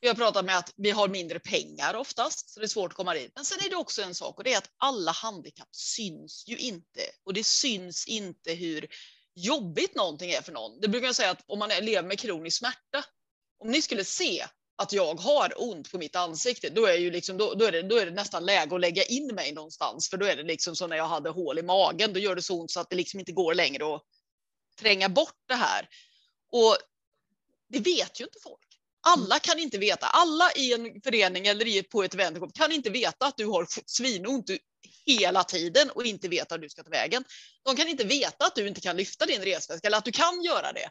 [0.00, 2.96] Vi har pratat med att vi har mindre pengar oftast, så det är svårt att
[2.96, 3.32] komma dit.
[3.34, 6.56] Men sen är det också en sak och det är att alla handikapp syns ju
[6.56, 7.00] inte.
[7.24, 8.88] Och det syns inte hur
[9.34, 10.80] jobbigt någonting är för någon.
[10.80, 13.04] Det brukar jag säga att om man lever med kronisk smärta,
[13.58, 17.36] om ni skulle se att jag har ont på mitt ansikte, då är, ju liksom,
[17.36, 20.10] då, då, är det, då är det nästan läge att lägga in mig någonstans.
[20.10, 22.42] För då är det liksom som när jag hade hål i magen, då gör det
[22.42, 24.02] så ont så att det liksom inte går längre att
[24.78, 25.88] tränga bort det här.
[26.52, 26.76] Och
[27.68, 28.69] det vet ju inte folk.
[29.06, 29.22] Mm.
[29.22, 33.26] Alla kan inte veta, alla i en förening eller på ett event kan inte veta
[33.26, 34.50] att du har svinont
[35.06, 37.24] hela tiden och inte vet att du ska ta vägen.
[37.64, 40.42] De kan inte veta att du inte kan lyfta din resväska eller att du kan
[40.42, 40.90] göra det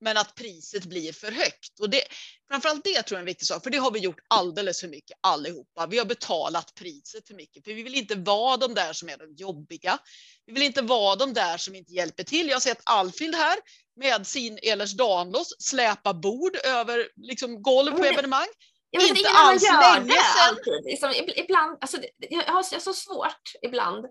[0.00, 1.80] men att priset blir för högt.
[1.80, 2.02] Och det,
[2.48, 4.88] framförallt det tror jag är en viktig sak, för det har vi gjort alldeles för
[4.88, 5.86] mycket allihopa.
[5.86, 9.16] Vi har betalat priset för mycket, för vi vill inte vara de där som är
[9.16, 9.98] de jobbiga.
[10.46, 12.48] Vi vill inte vara de där som inte hjälper till.
[12.48, 13.58] Jag har sett Alfhild här
[13.96, 18.48] med sin Ehlers Danlos släpa bord över liksom, golv på evenemang.
[18.90, 20.56] Ja, men inte alls länge sedan.
[20.84, 24.06] Liksom, ibland, alltså, jag har så svårt ibland.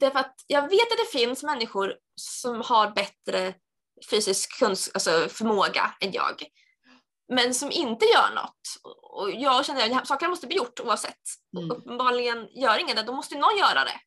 [0.00, 3.54] Därför att jag vet att det finns människor som har bättre
[4.10, 6.44] fysisk kunsk alltså förmåga än jag.
[7.28, 8.60] Men som inte gör något.
[9.02, 11.22] Och jag känner att sakerna måste bli gjort oavsett.
[11.56, 11.70] Mm.
[11.70, 14.00] Uppenbarligen gör ingen det, då måste någon göra det.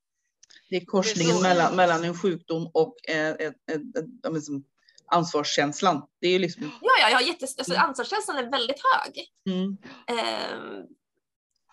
[0.70, 4.64] Det är korsningen det är mellan, mellan en sjukdom och ett, ett, ett, ett liksom
[5.08, 6.02] ansvarskänslan.
[6.22, 6.72] Det är liksom...
[6.82, 7.86] Ja, ja, ja jättes, alltså, mm.
[7.86, 9.32] ansvarskänslan är väldigt hög.
[9.50, 9.78] Mm.
[10.08, 10.84] Ehm,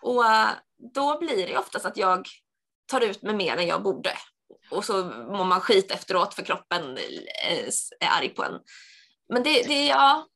[0.01, 0.23] och
[0.93, 2.27] då blir det oftast att jag
[2.85, 4.11] tar ut mig mer än jag borde
[4.71, 6.97] och så mår man skit efteråt för kroppen
[7.99, 8.59] är arg på en.
[9.33, 10.27] Men det, det ja.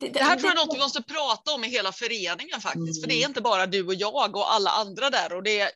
[0.00, 2.98] Det, det här tror jag är något vi måste prata om i hela föreningen faktiskt,
[2.98, 3.02] mm.
[3.02, 3.30] för det är mm.
[3.30, 5.72] inte bara du och jag och alla andra där och det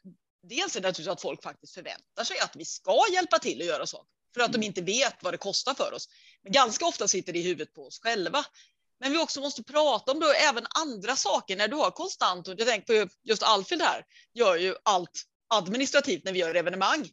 [0.49, 3.67] dels är det naturligtvis att folk faktiskt förväntar sig att vi ska hjälpa till att
[3.67, 4.67] göra saker för att de mm.
[4.67, 6.09] inte vet vad det kostar för oss.
[6.43, 8.45] Men ganska ofta sitter det i huvudet på oss själva.
[9.01, 12.55] Men vi också måste prata om då även andra saker när du har konstant, och
[12.59, 15.23] jag tänker på just Alfhild här, gör ju allt
[15.55, 17.07] administrativt när vi gör evenemang eh,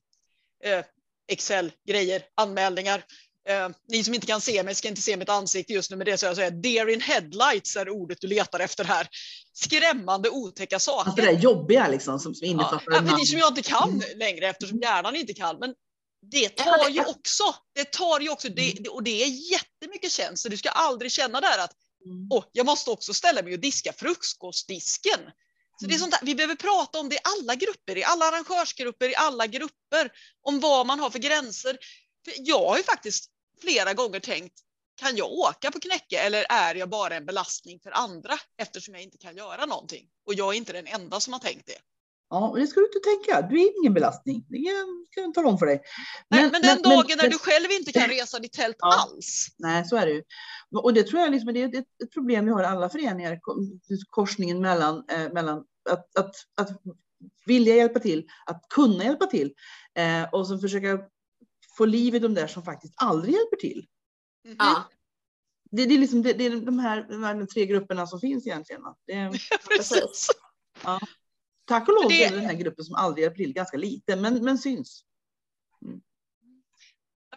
[1.31, 3.03] Excel-grejer, anmälningar.
[3.49, 6.05] Eh, ni som inte kan se mig ska inte se mitt ansikte just nu, men
[6.05, 9.07] det så jag säger deer in headlights är ordet du letar efter här.
[9.53, 11.09] Skrämmande otäcka saker.
[11.09, 13.25] Alltså det där jobbiga liksom som, som innefattar ja, namn.
[13.25, 15.59] som jag inte kan längre eftersom hjärnan inte kan.
[15.59, 15.73] Men
[16.31, 17.43] det tar ju också,
[17.75, 20.49] det tar ju också, det, och det är jättemycket tjänster.
[20.49, 21.71] Du ska aldrig känna där att
[22.05, 22.27] mm.
[22.29, 25.19] oh, jag måste också ställa mig och diska frukostdisken.
[25.79, 25.99] Så det är mm.
[25.99, 29.47] sånt där, vi behöver prata om det i alla grupper, i alla arrangörsgrupper, i alla
[29.47, 30.11] grupper,
[30.41, 31.77] om vad man har för gränser.
[32.25, 33.29] För jag har ju faktiskt
[33.61, 34.59] flera gånger tänkt,
[34.95, 39.03] kan jag åka på Knäcke eller är jag bara en belastning för andra eftersom jag
[39.03, 40.07] inte kan göra någonting?
[40.25, 41.79] Och jag är inte den enda som har tänkt det.
[42.29, 43.41] Ja, det ska du inte tänka.
[43.41, 44.45] Du är ingen belastning.
[44.49, 44.57] Det
[45.09, 45.81] kan jag tala om för dig.
[46.29, 48.75] Men, nej, men den men, dagen men, när du själv inte kan resa ditt tält
[48.79, 49.47] ja, alls.
[49.57, 50.23] Nej, så är det ju.
[50.83, 53.39] Och det tror jag liksom, det är ett, ett problem vi har i alla föreningar,
[54.09, 56.81] korsningen mellan, eh, mellan att, att, att
[57.45, 59.53] vilja hjälpa till, att kunna hjälpa till
[59.95, 60.99] eh, och så försöka
[61.77, 63.85] få liv i de där som faktiskt aldrig hjälper till.
[64.45, 64.57] Mm.
[64.59, 64.89] Ja.
[65.71, 68.47] Det, det, är liksom, det, det, är de här, de här tre grupperna som finns
[68.47, 68.81] egentligen.
[69.07, 69.31] Det, ja,
[69.77, 70.27] precis.
[70.83, 70.99] Ja.
[71.69, 74.57] Tack och lov är den här gruppen som aldrig hjälper till ganska lite, men, men
[74.57, 75.03] syns.
[75.85, 76.01] Mm.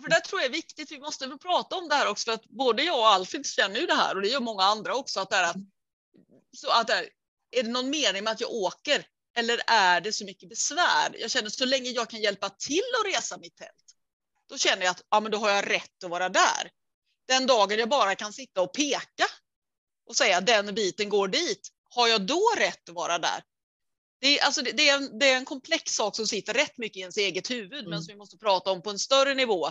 [0.03, 2.45] För det tror jag är viktigt, vi måste prata om det här också, för att
[2.45, 5.31] både jag och Alfred känner ju det här och det gör många andra också, att
[5.31, 5.57] det är att,
[6.57, 7.09] så att det är,
[7.51, 11.17] är det någon mening med att jag åker eller är det så mycket besvär?
[11.19, 13.97] Jag känner så länge jag kan hjälpa till att resa mitt tält,
[14.49, 16.71] då känner jag att ja, men då har jag rätt att vara där.
[17.29, 19.27] Den dagen jag bara kan sitta och peka
[20.07, 23.43] och säga den biten går dit, har jag då rätt att vara där?
[24.23, 26.97] Det är, alltså, det, är en, det är en komplex sak som sitter rätt mycket
[26.97, 27.91] i ens eget huvud, mm.
[27.91, 29.71] men som vi måste prata om på en större nivå.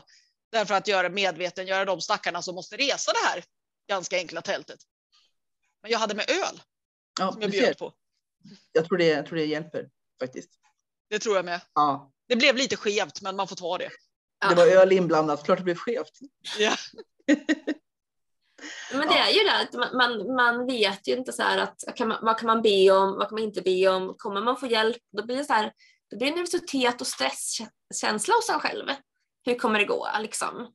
[0.52, 3.44] Därför att göra medveten, göra de stackarna som måste resa det här
[3.88, 4.80] ganska enkla tältet.
[5.82, 6.62] Men jag hade med öl
[7.20, 7.94] ja, som jag bjöd på.
[8.72, 10.52] Jag tror, det, jag tror det hjälper faktiskt.
[11.10, 11.62] Det tror jag med.
[11.74, 12.12] Ja.
[12.28, 13.90] Det blev lite skevt, men man får ta det.
[14.50, 16.20] Det var öl inblandat, klart det blev skevt.
[16.60, 16.76] Ja.
[18.94, 22.18] Men det är ju det att man, man vet ju inte så att kan man,
[22.22, 24.98] vad kan man be om, vad kan man inte be om, kommer man få hjälp,
[25.18, 25.72] då blir det så här,
[26.12, 28.90] då blir det nervositet och stresskänsla hos en själv.
[29.46, 30.68] Hur kommer det gå liksom?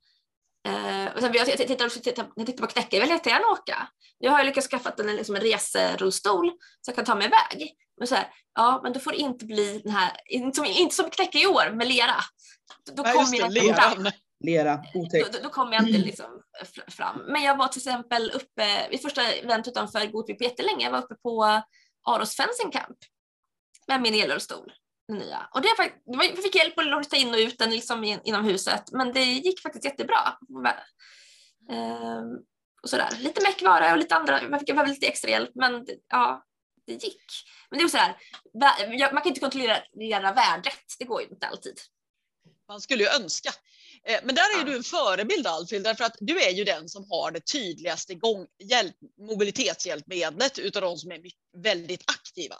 [0.68, 3.88] Eh, och sen, jag, tittar, tittar, tittar, jag tittar på Knäcke, jag vill jättegärna åka.
[4.18, 6.50] Jag har ju lyckats skaffa en, liksom en reserullstol
[6.80, 7.74] så jag kan ta mig iväg.
[7.98, 10.94] Men så här, ja, men då får det inte bli den här, inte som, inte
[10.94, 12.14] som Knäcke i år med lera.
[12.86, 14.08] Då, då kommer jag inte fram.
[14.44, 15.32] Lera, otäckt.
[15.32, 16.42] Då, då kommer jag inte liksom
[16.88, 17.18] fram.
[17.28, 21.02] Men jag var till exempel uppe, vid första event utanför Gotvik på jättelänge, jag var
[21.02, 21.62] uppe på
[22.08, 22.98] Aros Fencing Camp
[23.88, 24.72] med min elrullstol
[25.08, 25.48] den nya.
[25.54, 28.92] Och det, var, vi fick hjälp att ta in och ut den liksom inom huset,
[28.92, 30.38] men det gick faktiskt jättebra.
[31.70, 32.36] Ehm,
[32.82, 33.08] och sådär.
[33.18, 36.44] Lite meckvara och lite andra, man fick behöva lite extra hjälp, men det, ja,
[36.86, 37.24] det gick.
[37.70, 41.80] Men det är så här, man kan inte kontrollera värdet, det går ju inte alltid.
[42.68, 43.50] Man skulle ju önska.
[44.06, 47.06] Eh, Men där är du en förebild Alfhild, därför att du är ju den som
[47.10, 48.96] har det tydligaste gång, hjälp,
[49.28, 51.20] mobilitetshjälpmedlet utav de som är
[51.62, 52.56] väldigt aktiva.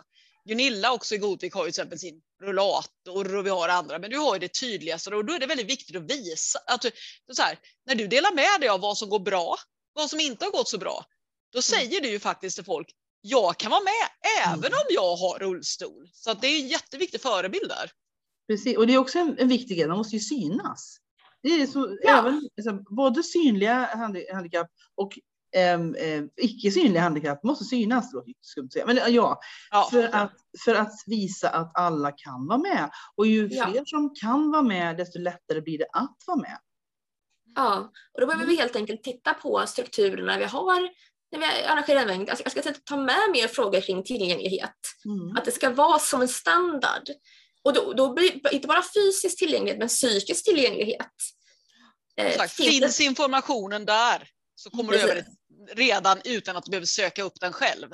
[0.49, 4.11] Gunilla också i Godvik har ju till exempel sin rullator och vi har andra, men
[4.11, 6.91] du har ju det tydligaste och då är det väldigt viktigt att visa att du,
[7.33, 9.57] så här, när du delar med dig av vad som går bra,
[9.93, 11.05] vad som inte har gått så bra,
[11.53, 12.89] då säger du ju faktiskt till folk,
[13.21, 14.09] jag kan vara med
[14.47, 16.09] även om jag har rullstol.
[16.13, 17.91] Så det är en jätteviktig förebild där.
[18.49, 20.99] Precis, och det är också en, en viktig grej, de måste ju synas.
[21.49, 22.19] Det är så, Ja.
[22.19, 25.13] även, alltså, både synliga handi- handikapp och
[25.57, 28.13] ehm, eh, icke synliga handikapp måste synas.
[28.13, 28.87] Då, skumt säga.
[28.87, 29.89] Men ja, Ja.
[29.91, 30.33] för, att,
[30.65, 32.91] för att visa att alla kan vara med.
[33.17, 33.67] Och ju Ja.
[33.71, 36.59] fler som kan vara med, desto lättare blir det att vara med.
[37.55, 40.81] Ja, och då behöver vi helt enkelt titta på strukturerna vi har
[41.33, 42.31] när vi arrangerar event.
[42.31, 44.75] Alltså, jag ska ta med mer frågor kring tillgänglighet.
[45.05, 45.37] Mm.
[45.37, 47.03] Att det ska vara som en standard.
[47.65, 51.11] Och då, då blir det inte bara fysisk tillgänglighet, men psykisk tillgänglighet.
[52.17, 55.11] Eh, finns informationen där så kommer du Precis.
[55.11, 57.89] över det redan utan att du behöver söka upp den själv.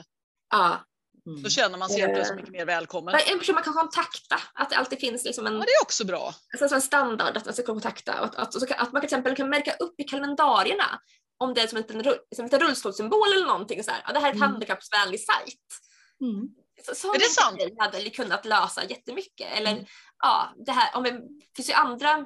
[0.51, 0.85] Ja.
[1.27, 1.43] Mm.
[1.43, 2.15] Då känner man sig helt Eh.
[2.15, 3.15] plötsligt mycket mer välkommen.
[3.27, 6.05] En person man kan kontakta, att det alltid finns liksom en, Ja, det är också
[6.07, 6.35] bra.
[6.61, 8.13] alltså en standard att man ska kontakta.
[8.13, 11.01] Att, att, kan- att man till exempel kan märka upp i kalendarierna
[11.39, 14.03] om det är som en, liten som en rullstolssymbol eller någonting så här.
[14.07, 14.49] Ja, det här är ett Mm.
[14.51, 15.59] handikappsvänlig sajt.
[16.21, 16.49] Mm.
[16.87, 17.61] Så, så Är det sant?
[17.79, 19.53] hade kunnat lösa jättemycket.
[19.57, 19.85] Eller Mm.
[20.23, 21.21] ja, det här, om det
[21.57, 22.25] finns ju andra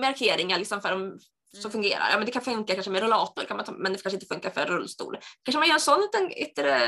[0.00, 1.18] markeringar liksom för dem
[1.62, 2.10] som fungerar.
[2.10, 4.26] Ja, men det kan funka kanske med rullator, kan man ta, men det kanske inte
[4.26, 5.18] funkar för rullstol.
[5.42, 6.80] Kanske man gör en sån liten yttre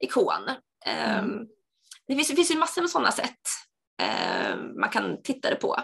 [0.00, 0.50] ikon.
[0.86, 1.46] Mm.
[2.08, 3.40] det, finns, det finns ju massor med sådana sätt
[4.02, 5.80] ehm, man kan titta det på.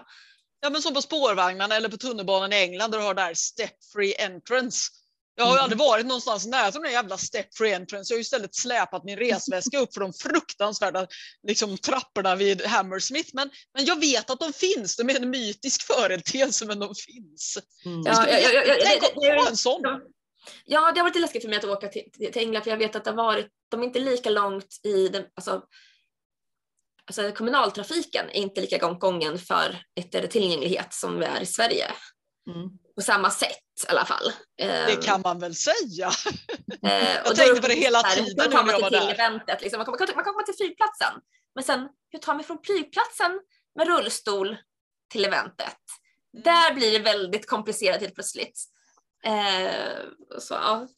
[0.61, 3.85] Ja, men som på spårvagnarna eller på tunnelbanan i England där du har där step
[3.93, 4.91] free entrance.
[5.35, 5.63] Jag har ju Mm.
[5.65, 8.13] aldrig varit någonstans nära den där jävla step free entrance.
[8.13, 11.07] Jag har ju istället släpat min resväska upp för de fruktansvärda
[11.47, 13.31] liksom, trapporna vid Hammersmith.
[13.33, 14.97] Men, men jag vet att de finns.
[14.97, 17.59] De är en mytisk företeelse, men de finns.
[17.85, 18.03] Mm.
[18.05, 19.83] Ja, ja, ja, ja, ja, Tänk det- att det- det- ha en sån.
[20.65, 22.97] Ja, det har varit läskigt för mig att åka till, till England för jag vet
[22.97, 25.63] att det har varit, de är inte lika långt i den, alltså,
[27.07, 31.87] alltså kommunaltrafiken är inte lika långt gången för ett tillgänglighet som vi är i Sverige.
[32.55, 32.71] Mm.
[32.95, 34.33] På samma sätt i alla fall.
[34.57, 36.11] Det kan man väl säga.
[36.83, 39.15] Eh, Jag och tänkte på det hela här, tiden när jag var till där.
[39.15, 39.63] eventet?
[39.63, 39.79] Liksom.
[39.79, 41.15] Man, kommer, man kommer komma till flygplatsen.
[41.55, 43.41] Men sen, hur tar man från flygplatsen
[43.79, 44.57] med rullstol
[45.11, 45.77] till eventet?
[46.35, 46.43] Mm.
[46.45, 48.65] Där blir det väldigt komplicerat helt plötsligt.
[49.25, 50.89] Eh, så, ja.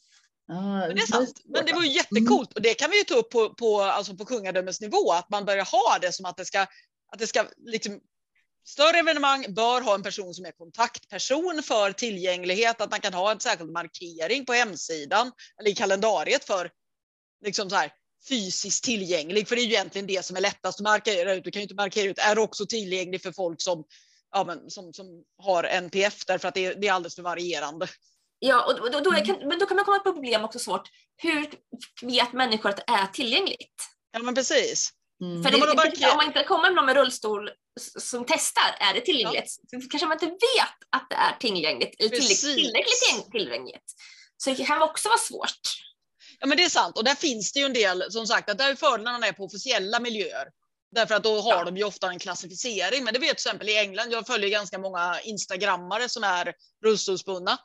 [0.46, 1.40] Ja, Men det är sant.
[1.44, 4.16] Men det var ju jättecoolt och det kan vi ju ta upp på, på, alltså
[4.16, 6.60] på kungadömesnivå, att man börjar ha det som att det ska,
[7.12, 8.00] att det ska liksom,
[8.64, 13.32] större evenemang bör ha en person som är kontaktperson för tillgänglighet, att man kan ha
[13.32, 16.70] en särskild markering på hemsidan eller i kalendariet för
[17.44, 17.92] liksom så här,
[18.28, 21.44] fysiskt tillgänglig, för det är ju egentligen det som är lättast att markera ut.
[21.44, 23.84] Du kan ju inte markera ut, är också tillgänglig för folk som,
[24.32, 25.06] ja, men, som, som
[25.42, 27.88] har NPF, därför att det är, det är alldeles för varierande.
[28.38, 30.88] Ja, och då, då kan, men då kan man komma på problem också svårt.
[31.16, 31.50] Hur
[32.02, 33.74] vet människor att det är tillgängligt?
[34.12, 34.90] Ja men precis.
[35.20, 35.42] Mm.
[35.42, 37.50] För det, då marker- om man inte kommer med någon med rullstol
[37.80, 39.50] som testar, är det tillgängligt?
[39.50, 43.92] Så kanske man inte vet att det är tillgängligt, eller tillräckligt, tillräckligt tillgäng- tillgängligt.
[44.36, 45.60] Så det kan också vara svårt.
[46.40, 48.58] Ja men det är sant och där finns det ju en del som sagt att
[48.58, 50.46] där är fördelarna är på officiella miljöer.
[50.94, 51.64] Därför att då har Ja.
[51.64, 53.04] de ju ofta en klassificering.
[53.04, 56.52] Men det vet till exempel i England, jag följer ganska många instagrammare som är
[56.84, 57.58] rullstolsbundna.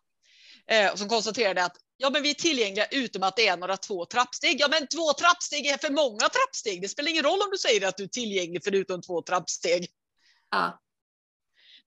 [0.71, 4.05] Eh, som konstaterade att ja, men vi är tillgängliga utom att det är några två
[4.05, 4.55] trappsteg.
[4.61, 6.81] Ja men två trappsteg är för många trappsteg.
[6.81, 9.87] Det spelar ingen roll om du säger att du är tillgänglig förutom två trappsteg.
[10.51, 10.79] Ja.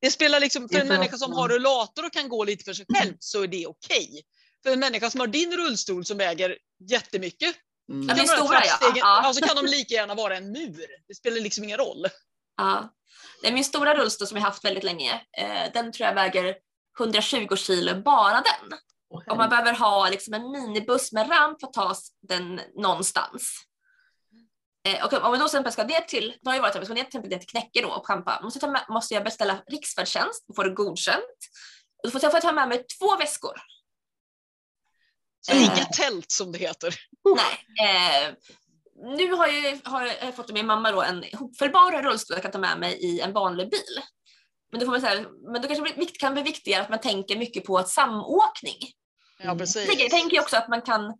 [0.01, 2.87] Det spelar liksom, för en människa som har rullator och kan gå lite för sig
[2.95, 4.23] själv så är det okej.
[4.63, 7.57] För en människa som har din rullstol som väger jättemycket
[7.89, 8.09] Mm.
[8.09, 8.77] Ja, kan det är stora, ja.
[8.81, 9.21] Ja.
[9.25, 10.87] ja, så kan de lika gärna vara en mur.
[11.09, 12.07] Det spelar liksom ingen roll.
[12.57, 12.95] Ja.
[13.43, 15.13] Det är min stora rullstol som jag haft väldigt länge.
[15.39, 16.57] Eh, den tror jag väger
[16.99, 18.79] 120 kilo, bara den.
[19.11, 21.95] Åh, Och man behöver ha liksom en minibuss med ramp för att ta
[22.29, 23.65] den någonstans.
[24.85, 26.85] Eh, och om man då till exempel ska ner till, då har jag varit där,
[26.85, 29.63] ska ner till, ner till Knäcke då och campa, måste, ta med, måste jag beställa
[29.67, 31.39] riksfärdtjänst och få det godkänt.
[32.03, 33.61] Och då får jag, får jag ta med mig två väskor.
[35.41, 35.89] Så Eh.
[35.97, 36.95] tält som det heter.
[37.37, 37.87] Nej.
[37.89, 38.35] Eh,
[39.17, 42.53] nu har jag, har jag fått av min mamma då en hopfällbar rullstol jag kan
[42.53, 44.03] ta med mig i en vanlig bil.
[44.71, 47.37] Men då, får man säga, men då kanske det kan bli viktigare att man tänker
[47.37, 48.79] mycket på ett samåkning.
[49.39, 50.01] Ja, precis.
[50.01, 51.19] Jag tänker också att man kan,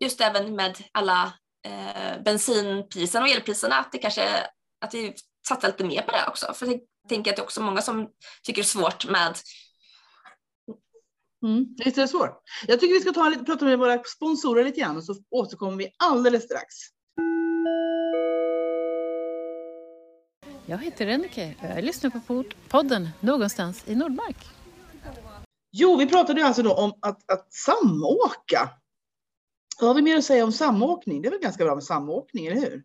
[0.00, 1.32] just även med alla
[1.64, 4.28] eh, bensinpriserna och elpriserna, att det kanske
[4.84, 5.14] att vi
[5.48, 6.54] satsar lite mer på det också.
[6.54, 8.08] För jag tänker att det är också många som
[8.42, 9.34] tycker det är svårt med
[11.44, 12.42] Mm, visst är det svårt.
[12.66, 15.76] Jag tycker vi ska ta lite, prata med våra sponsorer lite grann och så återkommer
[15.76, 16.66] vi alldeles strax.
[20.66, 24.36] Jag heter Rennike och jag lyssnar på pod- podden Någonstans i Nordmark.
[25.72, 28.70] Jo, vi pratade ju alltså då om att, att samåka.
[29.80, 31.22] Vad har vi mer att säga om samåkning?
[31.22, 32.82] Det är väl ganska bra med samåkning, eller hur?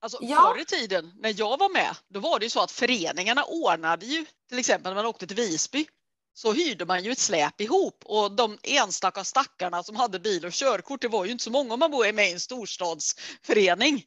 [0.00, 0.52] Alltså, Ja.
[0.54, 4.06] Förr i tiden när jag var med, då var det ju så att föreningarna ordnade
[4.06, 5.86] ju, till exempel när man åkte till Visby,
[6.34, 10.52] så hyrde man ju ett släp ihop och de enstaka stackarna som hade bil och
[10.52, 14.04] körkort, det var ju inte så många om man bor med i en storstadsförening.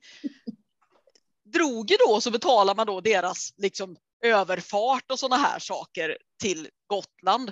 [1.54, 6.70] Drog ju då så betalar man då deras liksom överfart och sådana här saker till
[6.88, 7.52] Gotland.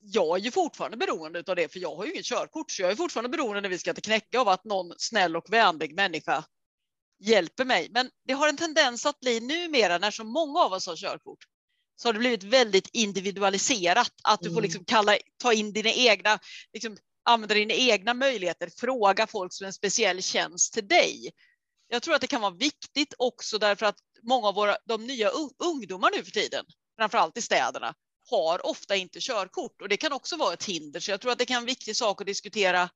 [0.00, 2.90] Jag är ju fortfarande beroende av det för jag har ju inget körkort så jag
[2.90, 6.44] är fortfarande beroende när vi ska till Knäcke av att någon snäll och vänlig människa
[7.18, 7.88] hjälper mig.
[7.90, 11.38] Men det har en tendens att bli numera när så många av oss har körkort
[11.96, 14.12] så har det blivit väldigt individualiserat.
[14.22, 14.62] Att du får Mm.
[14.62, 16.38] liksom kalla, ta in dina egna,
[16.72, 21.30] liksom, använda dina egna möjligheter, fråga folk som en speciell tjänst till dig.
[21.88, 25.30] Jag tror att det kan vara viktigt också därför att många av våra, de nya
[25.30, 26.64] un- ungdomar nu för tiden,
[26.98, 27.94] framförallt i städerna,
[28.30, 31.00] har ofta inte körkort och det kan också vara ett hinder.
[31.00, 32.90] Så jag tror att det kan vara en viktig sak att diskutera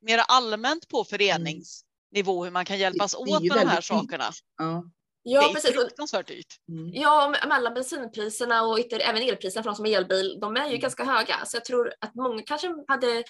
[0.00, 3.28] mer allmänt på föreningsnivå hur man kan hjälpas Mm.
[3.34, 4.24] Åt med de här sakerna.
[4.58, 4.84] Ja.
[5.26, 5.74] Ja, det är precis.
[5.74, 6.60] Fruktansvärt dyrt.
[6.68, 6.90] Mm.
[6.94, 10.68] Ja, mellan bensinpriserna och ytter, även elpriserna för de som har elbil, de är ju
[10.68, 10.80] Mm.
[10.80, 11.44] ganska höga.
[11.46, 13.24] Så jag tror att många kanske hade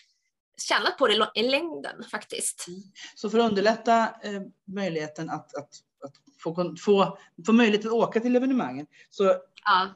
[0.69, 2.67] tjänat på det i längden faktiskt.
[3.15, 5.71] Så för att underlätta eh, möjligheten att, att,
[6.05, 9.25] att få, få, få möjlighet att åka till evenemangen så
[9.65, 9.89] Ja,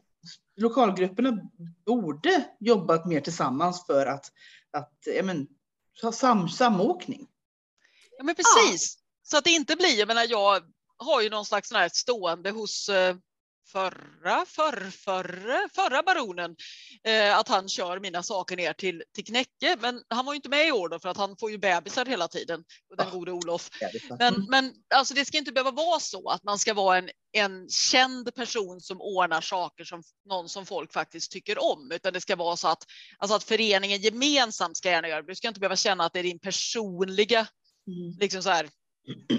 [0.59, 1.39] lokalgrupperna
[1.87, 4.33] borde jobbat mer tillsammans för att,
[4.71, 5.47] att ja, men,
[6.03, 7.29] ha sam, samåkning.
[8.19, 8.99] Ja, men precis.
[9.23, 10.63] Så att det inte blir, jag menar jag
[10.97, 13.17] har ju någon slags sån här stående hos eh,
[13.73, 16.57] förra, förr, förra, förra baronen
[17.05, 19.77] eh, att han kör mina saker ner till, till Knäcke.
[19.81, 22.07] Men han var ju inte med i år då för att han får ju bebisar
[22.07, 22.65] hela tiden,
[22.97, 23.71] den gode Olof.
[24.09, 27.11] Men, Men, men alltså det ska inte behöva vara så att man ska vara en,
[27.33, 32.21] en känd person som ordnar saker som någon som folk faktiskt tycker om, utan det
[32.21, 32.85] ska vara så att,
[33.19, 35.33] alltså att föreningen gemensamt ska gärna göra det.
[35.33, 37.41] Du ska inte behöva känna att det är din personliga
[37.87, 38.69] mm, liksom så här,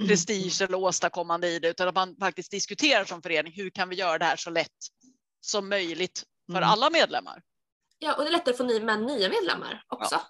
[0.07, 3.53] prestige eller åstadkommande i det, utan att man faktiskt diskuterar som förening.
[3.53, 4.71] Hur kan vi göra det här så lätt
[5.41, 6.69] som möjligt för Mm.
[6.69, 7.41] alla medlemmar?
[7.99, 10.21] ja, och det är lättare att få ny, med nya medlemmar också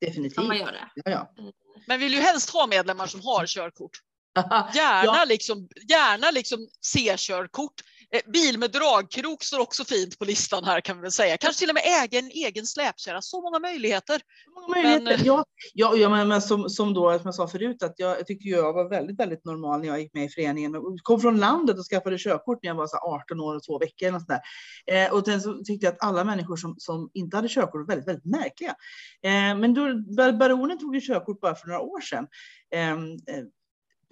[0.00, 0.38] definitivt.
[0.38, 0.88] om man gör det.
[0.94, 1.34] Ja, ja.
[1.86, 3.90] Men vill ju helst ha medlemmar som har körkort.
[4.74, 5.24] Gärna Ja.
[5.28, 7.72] liksom, gärna liksom C-körkort.
[8.14, 11.36] Eh, bil med dragkrok står också fint på listan här kan vi väl säga.
[11.36, 13.22] Kanske till och med äga en egen släpkärra.
[13.22, 14.20] Så många möjligheter.
[14.44, 15.04] Så många möjligheter.
[15.04, 15.44] Men, eh, ja,
[15.74, 18.48] ja, ja, men, men som, som, då, som jag sa förut, att jag, jag tyckte
[18.48, 20.74] jag var väldigt, väldigt normal när jag gick med i föreningen.
[20.74, 23.62] Jag kom från landet och skaffade körkort när jag var så här 18 år och
[23.62, 24.08] två veckor.
[24.08, 25.04] Eller sånt där.
[25.06, 27.86] Eh, och sen så tyckte jag att alla människor som, som inte hade körkort var
[27.86, 28.74] väldigt, väldigt märkliga.
[29.22, 29.82] Eh, men då,
[30.16, 32.26] bar- baronen tog ju körkort bara för några år sedan.
[32.74, 33.44] Eh, eh,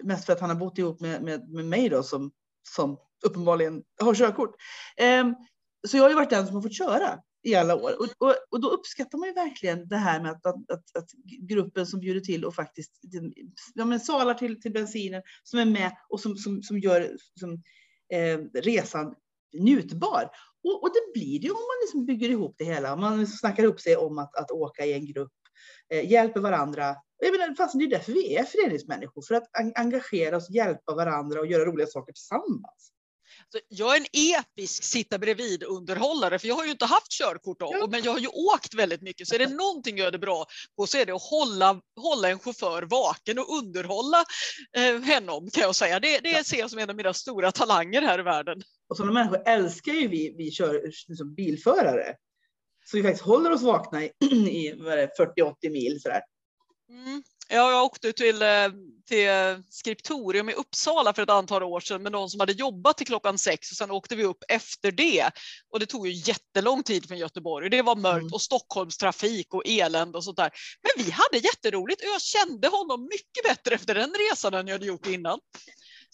[0.05, 2.31] mest för att han har bott ihop med, med, med mig då, som,
[2.69, 4.55] som uppenbarligen har körkort.
[4.97, 5.27] Eh,
[5.89, 7.93] så jag har ju varit den som har fått köra i alla år.
[8.01, 11.11] Och, och, och då uppskattar man ju verkligen det här med att, att, att, att
[11.49, 12.93] gruppen som bjuder till och faktiskt
[13.75, 17.53] ja, men salar till, till bensinen, som är med och som, som, som gör som,
[18.13, 19.15] eh, resan
[19.53, 20.31] njutbar.
[20.65, 22.93] Och, och det blir det ju om man liksom bygger ihop det hela.
[22.93, 25.33] Om Man liksom snackar upp sig om att, att åka i en grupp,
[25.93, 26.97] eh, hjälper varandra.
[27.19, 31.41] Jag menar, fast det är därför vi är föreningsmänniskor, för att engagera oss, hjälpa varandra
[31.41, 32.93] och göra roliga saker tillsammans.
[33.53, 34.07] Så jag är en
[34.39, 38.19] episk sitta bredvid underhållare för jag har ju inte haft körkort då, men jag har
[38.19, 39.29] ju åkt väldigt mycket.
[39.29, 42.29] Så är det någonting jag gör det bra på så är det att hålla, hålla
[42.29, 44.25] en chaufför vaken och underhålla
[44.77, 46.01] eh, honom kan jag säga.
[46.01, 48.63] Det, det ser jag som en av mina stora talanger här i världen.
[48.89, 52.15] Och sådana människor älskar ju vi, vi kör, liksom bilförare.
[52.85, 54.11] Så vi faktiskt håller oss vakna i,
[54.51, 55.11] i vad är det,
[55.43, 56.21] 40-80 mil sådär.
[56.91, 57.23] Mm.
[57.49, 58.69] Ja, jag åkte till, eh,
[59.09, 59.29] till
[59.71, 63.39] Skriptorium i Uppsala för ett antal år sedan med någon som hade jobbat till klockan
[63.39, 65.31] sex och sen åkte vi upp efter det.
[65.73, 67.71] Och det tog ju jättelång tid från Göteborg.
[67.71, 68.33] Det var mörkt Mm.
[68.33, 70.51] och Stockholmstrafik och elände och sånt där.
[70.83, 74.75] Men vi hade jätteroligt och jag kände honom mycket bättre efter den resan än jag
[74.75, 75.39] hade gjort innan.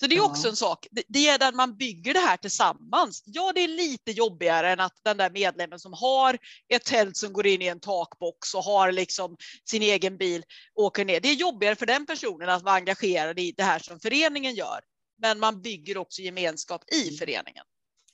[0.02, 0.86] Så det är också en sak.
[0.90, 3.22] Det- är där man bygger det här tillsammans.
[3.26, 6.38] Ja, det är lite jobbigare än att den där medlemmen som har
[6.68, 10.44] ett tält som går in i en takbox och har liksom sin egen bil
[10.74, 11.20] åker ner.
[11.20, 14.80] Det är jobbigare för den personen att vara engagerad i det här som föreningen gör.
[15.18, 17.64] Men man bygger också gemenskap i föreningen.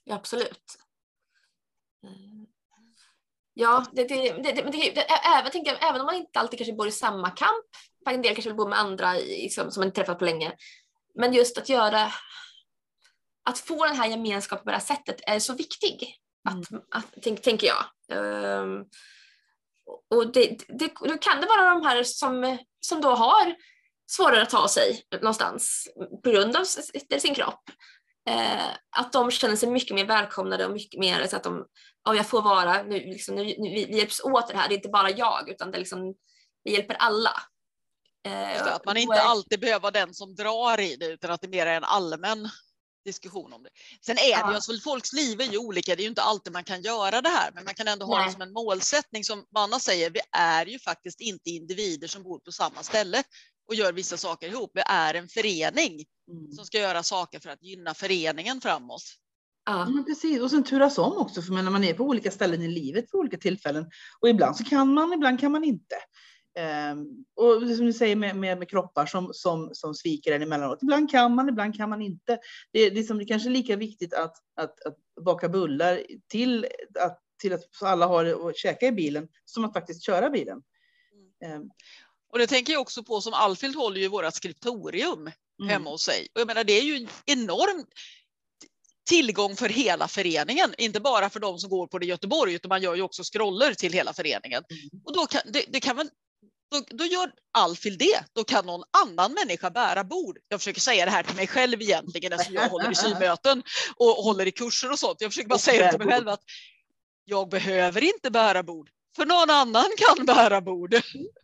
[0.05, 0.79] Ja, absolut.
[2.05, 2.47] Mm.
[3.55, 5.07] Ja, det, det, det, det,
[5.39, 7.67] även, tänker även om man inte alltid kanske bor i samma kamp,
[8.11, 10.53] en del kanske vill bo med andra i, liksom, som man inte träffat på länge,
[11.19, 12.13] men just att göra,
[13.45, 16.17] att få den här gemenskapen på det här sättet är så viktig,
[16.49, 17.85] att, att, tänk, tänker jag.
[18.13, 18.85] Ehm,
[20.11, 23.57] och det, det, då kan det vara de här som, som då har
[24.11, 25.89] svårare att ta sig någonstans
[26.25, 26.65] på grund av
[27.19, 27.63] sin kropp.
[28.31, 31.67] Eh, att de känner sig mycket mer välkomnade och mycket mer så att de,
[32.05, 34.77] ja, jag får vara, nu, liksom, nu, nu, vi hjälps åt det här, det är
[34.77, 36.15] inte bara jag utan det liksom,
[36.65, 37.31] vi hjälper alla.
[38.27, 41.49] Eh, att man inte alltid behöver vara den som drar i det utan att det
[41.49, 42.49] mer är en allmän
[43.05, 43.71] diskussion om det.
[44.07, 46.53] Sen är det ju, alltså, folks liv är ju olika, det är ju inte alltid
[46.53, 49.45] man kan göra det här, men man kan ändå ha det som en målsättning som
[49.55, 53.23] Anna säger, vi är ju faktiskt inte individer som bor på samma ställe
[53.69, 54.71] och gör vissa saker ihop.
[54.75, 56.53] Vi är en förening mm.
[56.53, 59.03] som ska göra saker för att gynna föreningen framåt.
[59.65, 59.85] Ja.
[59.89, 62.69] Men precis, och sen turas om också, för när man är på olika ställen i
[62.69, 63.87] livet vid olika tillfällen.
[64.21, 65.95] Och ibland så kan man, ibland kan man inte.
[66.59, 70.83] Um, och som du säger med, med, med, kroppar som, som, som sviker en emellanåt.
[70.83, 72.39] Ibland kan man, ibland kan man inte.
[72.73, 76.67] Det, är, liksom, det är kanske lika viktigt att, att, att baka bullar till
[77.01, 80.63] att, till att alla har att käka i bilen som att faktiskt köra bilen.
[81.55, 81.71] Um,
[82.33, 85.69] och det tänker jag också på som Alfhild håller ju vårat skriptorium mm.
[85.69, 86.29] hemma hos sig.
[86.35, 87.87] Och jag menar, det är ju en enorm
[89.09, 92.69] tillgång för hela föreningen, inte bara för de som går på det i Göteborg, utan
[92.69, 94.65] man gör ju också scroller till hela föreningen.
[94.71, 95.03] Mm.
[95.05, 96.09] Och då kan, det, det kan väl
[96.71, 98.25] då, då gör Alfhild det.
[98.33, 100.39] Då kan någon annan människa bära bord.
[100.49, 103.63] Jag försöker säga det här till mig själv egentligen eftersom jag håller i synmöten
[103.97, 105.21] och håller i kurser och sånt.
[105.21, 106.43] Jag försöker bara säga till mig själv att
[107.25, 108.91] jag behöver inte bära bord.
[109.17, 110.95] För någon annan kan bära bord.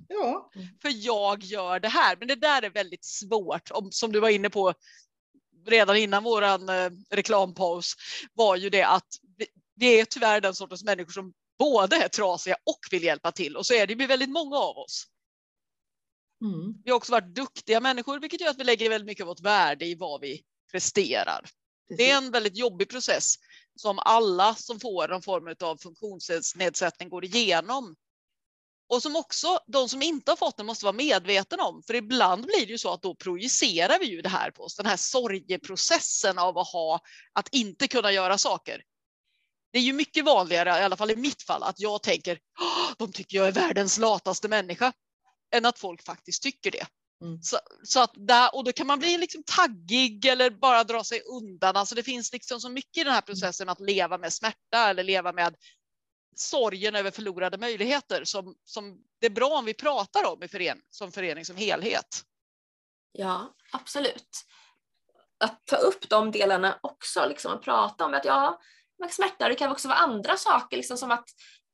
[0.09, 0.51] Ja.
[0.83, 2.17] För jag gör det här.
[2.17, 3.71] Men det där är väldigt svårt.
[3.71, 4.75] Om, som du var inne på
[5.67, 7.95] redan innan våran eh, reklampaus
[8.33, 9.09] var ju det att
[9.77, 13.57] vi är tyvärr den sortens människor som både är trasiga och vill hjälpa till.
[13.57, 15.07] Och så är det ju väldigt många av oss.
[16.43, 16.75] Mm.
[16.85, 19.41] Vi har också varit duktiga människor, vilket gör att vi lägger väldigt mycket av vårt
[19.41, 21.41] värde i vad vi presterar.
[21.41, 21.97] Precis.
[21.97, 23.35] Det är en väldigt jobbig process
[23.77, 27.97] som alla som får någon form av funktionsnedsättning går igenom.
[28.89, 31.83] Och som också de som inte har fått det måste vara medvetna om.
[31.83, 34.77] För ibland blir det ju så att då projicerar vi ju det här på oss.
[34.77, 37.01] Den här sorgeprocessen av att ha,
[37.33, 38.83] att inte kunna göra saker.
[39.73, 42.39] Det är ju mycket vanligare, i alla fall i mitt fall, att jag tänker
[42.99, 44.93] de tycker jag är världens lataste människa.
[45.55, 46.87] Än att folk faktiskt tycker det.
[47.23, 47.43] Mm.
[47.43, 51.21] Så, så, att där, och då kan man bli liksom taggig eller bara dra sig
[51.21, 51.77] undan.
[51.77, 55.03] Alltså det finns liksom så mycket i den här processen att leva med smärta eller
[55.03, 55.57] leva med
[56.37, 60.81] sorgen över förlorade möjligheter som, som det är bra om vi pratar om i fören,
[60.91, 62.23] som förening som helhet.
[63.13, 64.45] Ja, absolut.
[65.39, 68.61] Att ta upp de delarna också, liksom att prata om att ja,
[69.11, 71.29] smärta, det kan också vara andra saker, liksom som att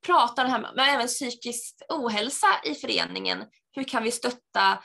[0.06, 3.44] prata om det här, men även psykisk ohälsa i föreningen.
[3.72, 4.82] Hur kan vi stötta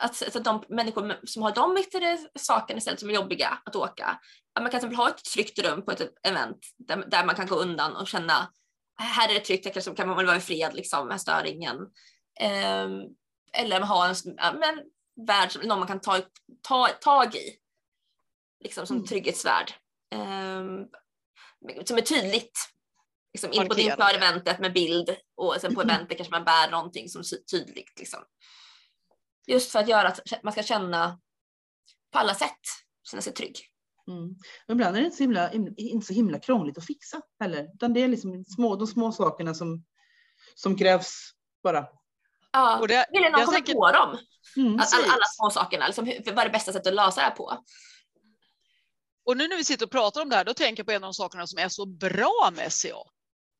[0.00, 4.06] att, att de människor som har de viktigare sakerna istället som är jobbiga att åka,
[4.54, 7.34] att man kan till exempel ha ett tryggt rum på ett event där, där man
[7.34, 8.48] kan gå undan och känna
[8.96, 11.76] här är det tryggt, här kan man väl vara i fred, liksom, här stör ingen.
[11.76, 13.16] Um,
[13.52, 14.82] eller ha en men,
[15.26, 16.20] värld som någon man kan ta,
[16.62, 17.58] ta tag i,
[18.64, 19.06] liksom som mm.
[19.06, 19.72] trygghetsvärd.
[20.14, 20.88] Um,
[21.84, 22.58] som är tydligt.
[23.34, 25.94] Liksom, in på inför eventet med bild och sen på mm.
[25.94, 27.98] eventet kanske man bär någonting som är tydligt.
[27.98, 28.20] Liksom.
[29.46, 31.20] Just för att göra att man ska känna
[32.12, 32.60] på alla sätt,
[33.10, 33.58] känna sig trygg.
[34.08, 34.36] Mm.
[34.66, 37.92] Men ibland är det inte så, himla, inte så himla krångligt att fixa heller, utan
[37.92, 39.84] det är liksom små, de små sakerna som,
[40.54, 41.30] som krävs
[41.62, 41.86] bara.
[42.52, 43.74] Ja, och det, vill någon komma tänker...
[43.74, 44.18] på dem?
[44.56, 47.34] Mm, alla, alla små sakerna, liksom, vad är det bästa sättet att lösa det här
[47.34, 47.64] på?
[49.24, 51.04] Och nu när vi sitter och pratar om det här, då tänker jag på en
[51.04, 52.96] av de sakerna som är så bra med SCA.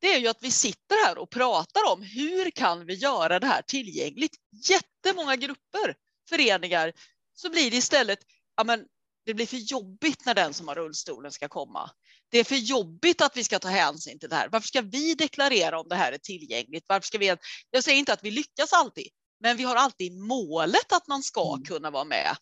[0.05, 3.47] Det är ju att vi sitter här och pratar om hur kan vi göra det
[3.47, 4.37] här tillgängligt?
[4.69, 5.97] Jättemånga grupper,
[6.29, 6.93] föreningar,
[7.35, 8.19] så blir det istället,
[8.57, 8.85] ja men
[9.27, 11.91] det blir för jobbigt när den som har rullstolen ska komma.
[12.31, 14.49] Det är för jobbigt att vi ska ta hänsyn till det här.
[14.49, 16.85] Varför ska vi deklarera om det här är tillgängligt?
[16.89, 17.37] Varför ska vi...
[17.71, 19.09] Jag säger inte att vi lyckas alltid,
[19.41, 21.65] men vi har alltid målet att man ska mm.
[21.65, 22.37] kunna vara med.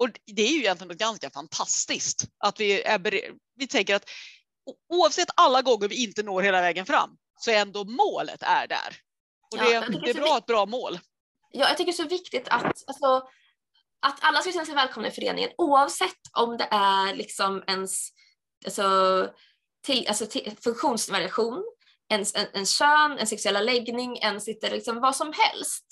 [0.00, 2.98] Och det är ju egentligen ganska fantastiskt att vi är
[3.56, 4.10] Vi tänker att
[4.88, 7.10] oavsett alla gånger vi inte når hela vägen fram
[7.40, 8.96] så ändå målet är där.
[9.52, 10.98] Och det, ja, det är bra, ett bra mål.
[11.50, 13.28] Ja, jag tycker det är så viktigt att, alltså,
[14.00, 18.08] att alla ska känna sig välkomna i föreningen oavsett om det är liksom ens
[18.64, 19.28] alltså,
[19.82, 21.64] till, alltså, till, funktionsvariation,
[22.08, 25.86] ens, en, en kön, en sexuella läggning, ens liksom vad som helst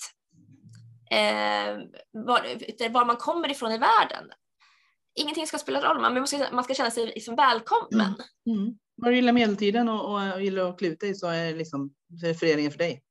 [1.11, 1.77] eh,
[2.11, 4.31] var, var, man kommer ifrån i världen.
[5.19, 8.13] Ingenting ska spela roll, man, måste, man ska känna sig liksom välkommen.
[8.45, 8.59] Mm.
[8.59, 8.77] Mm.
[8.95, 12.27] Vad du gillar medeltiden och, och gillar att klä ut dig så är, liksom, så
[12.27, 13.03] är föreningen för dig.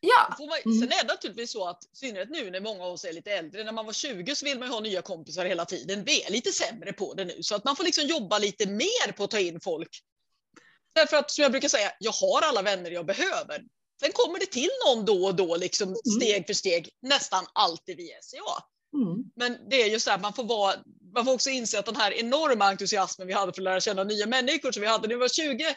[0.00, 0.36] Ja.
[0.38, 3.12] Man, sen är det naturligtvis så att, i synnerhet nu när många av oss är
[3.12, 6.04] lite äldre, när man var 20 så vill man ju ha nya kompisar hela tiden.
[6.04, 9.12] Vi är lite sämre på det nu, så att man får liksom jobba lite mer
[9.12, 9.88] på att ta in folk.
[10.94, 13.64] Därför att som jag brukar säga, jag har alla vänner jag behöver.
[14.00, 16.20] Sen kommer det till någon då och då, liksom mm.
[16.20, 18.62] steg för steg, nästan alltid via SCA.
[18.94, 19.24] Mm.
[19.36, 20.74] Men det är ju så här, man får, vara,
[21.14, 24.04] man får också inse att den här enorma entusiasmen vi hade för att lära känna
[24.04, 25.74] nya människor som vi hade när vi var 20,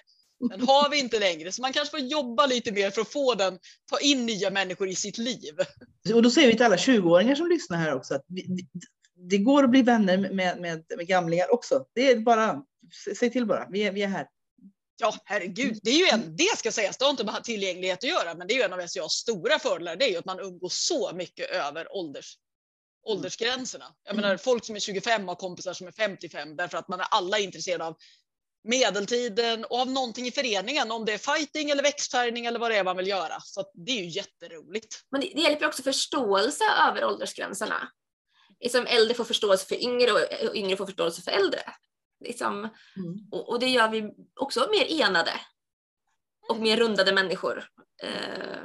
[0.49, 1.51] den har vi inte längre.
[1.51, 3.59] Så man kanske får jobba lite mer för att få den,
[3.91, 5.55] ta in nya människor i sitt liv.
[6.13, 8.67] Och då säger vi till alla 20-åringar som lyssnar här också att vi,
[9.29, 11.85] det går att bli vänner med, med, med gamlingar också.
[11.93, 12.63] Det är bara,
[13.19, 14.27] säg till bara, vi är, vi är här.
[15.01, 18.09] Ja, herregud, det är ju en, det ska sägas, det har inte med tillgänglighet att
[18.09, 20.39] göra, men det är ju en av SCAs stora fördelar, det är ju att man
[20.39, 22.37] umgås så mycket över ålders,
[23.03, 23.85] åldersgränserna.
[24.03, 27.07] Jag menar, folk som är 25 har kompisar som är 55 därför att man är
[27.11, 27.97] alla intresserade av
[28.63, 32.77] medeltiden och av någonting i föreningen, om det är fighting eller växtfärgning eller vad det
[32.77, 33.39] är man vill göra.
[33.39, 34.95] Så det är ju jätteroligt.
[35.11, 37.91] Men det, det hjälper också förståelse över åldersgränserna.
[38.59, 41.61] Liksom äldre får förståelse för yngre och yngre får förståelse för äldre.
[42.25, 43.27] Liksom, mm.
[43.31, 45.33] och, och, det gör vi också mer enade
[46.49, 47.69] och mer rundade människor.
[48.03, 48.63] Eh,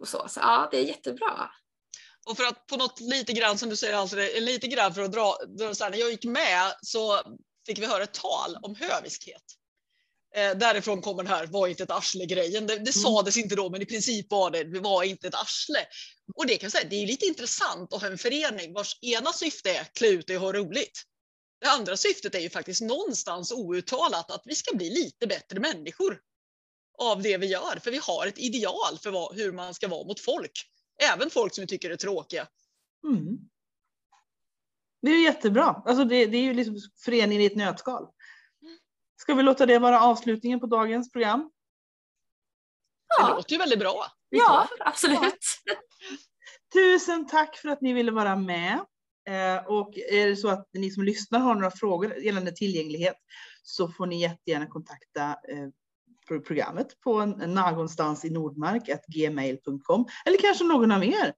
[0.00, 0.28] och så.
[0.28, 1.50] så ja, det är jättebra.
[2.30, 5.12] Och för att på något lite grann som du säger, alltså, lite grann för att
[5.12, 7.20] dra, dra så här, när jag gick med så
[7.66, 9.42] fick vi höra ett tal om höviskhet.
[10.36, 12.66] Eh, därifrån kommer den här var inte ett arsle-grejen.
[12.66, 12.92] Det, det mm.
[12.92, 15.86] sades inte då, men i princip var det, det var inte ett arsle.
[16.36, 19.32] Och det kan jag säga, det är lite intressant att ha en förening vars ena
[19.32, 21.02] syfte är klä ut dig och ha roligt.
[21.60, 26.18] Det andra syftet är ju faktiskt någonstans outtalat att vi ska bli lite bättre människor
[26.98, 27.80] av det vi gör.
[27.84, 30.52] För vi har ett ideal för vad, hur man ska vara mot folk.
[31.12, 32.48] Även folk som vi tycker är tråkiga.
[33.04, 33.38] Mm.
[35.02, 35.82] Det är jättebra.
[35.84, 38.08] Alltså det, det är ju liksom föreningen i ett nötskal.
[39.16, 41.50] Ska vi låta det vara avslutningen på dagens program?
[43.18, 43.28] Ja.
[43.28, 44.06] Det låter ju väldigt bra.
[44.28, 45.44] Ja, absolut.
[45.64, 45.74] Ja.
[46.72, 48.74] Tusen tack för att ni ville vara med.
[49.28, 53.16] Eh, och är det så att ni som lyssnar har några frågor gällande tillgänglighet
[53.62, 55.68] så får ni jättegärna kontakta eh,
[56.38, 61.34] programmet på någonstans i Nordmark gmail.com eller kanske någon av er,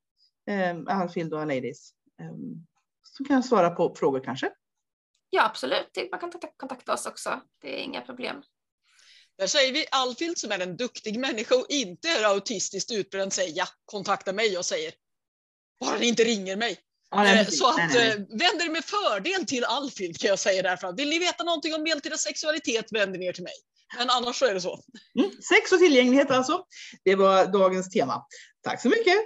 [0.48, 1.92] eh, Alfild och Ladies,
[3.02, 4.50] som kan svara på frågor kanske.
[5.30, 5.98] Ja, absolut.
[6.10, 7.40] Man kan kontakta oss också.
[7.62, 8.42] Det är inga problem.
[9.38, 13.52] Där säger vi Alfild som är en duktig människa och inte är autistiskt utbränd säger
[13.56, 14.92] ja, kontakta mig och säger
[15.80, 16.78] bara ni inte ringer mig.
[17.10, 17.78] Ja, nej, så att.
[17.78, 20.92] Eh, vänd er med fördel till Alfild kan jag säga därför.
[20.92, 23.54] Vill ni veta någonting om medeltida sexualitet vänder ni er till mig.
[23.98, 24.78] Men annars så är det så.
[25.18, 26.64] Mm, sex och tillgänglighet alltså.
[27.04, 28.22] Det var dagens tema.
[28.62, 29.16] Tack så mycket.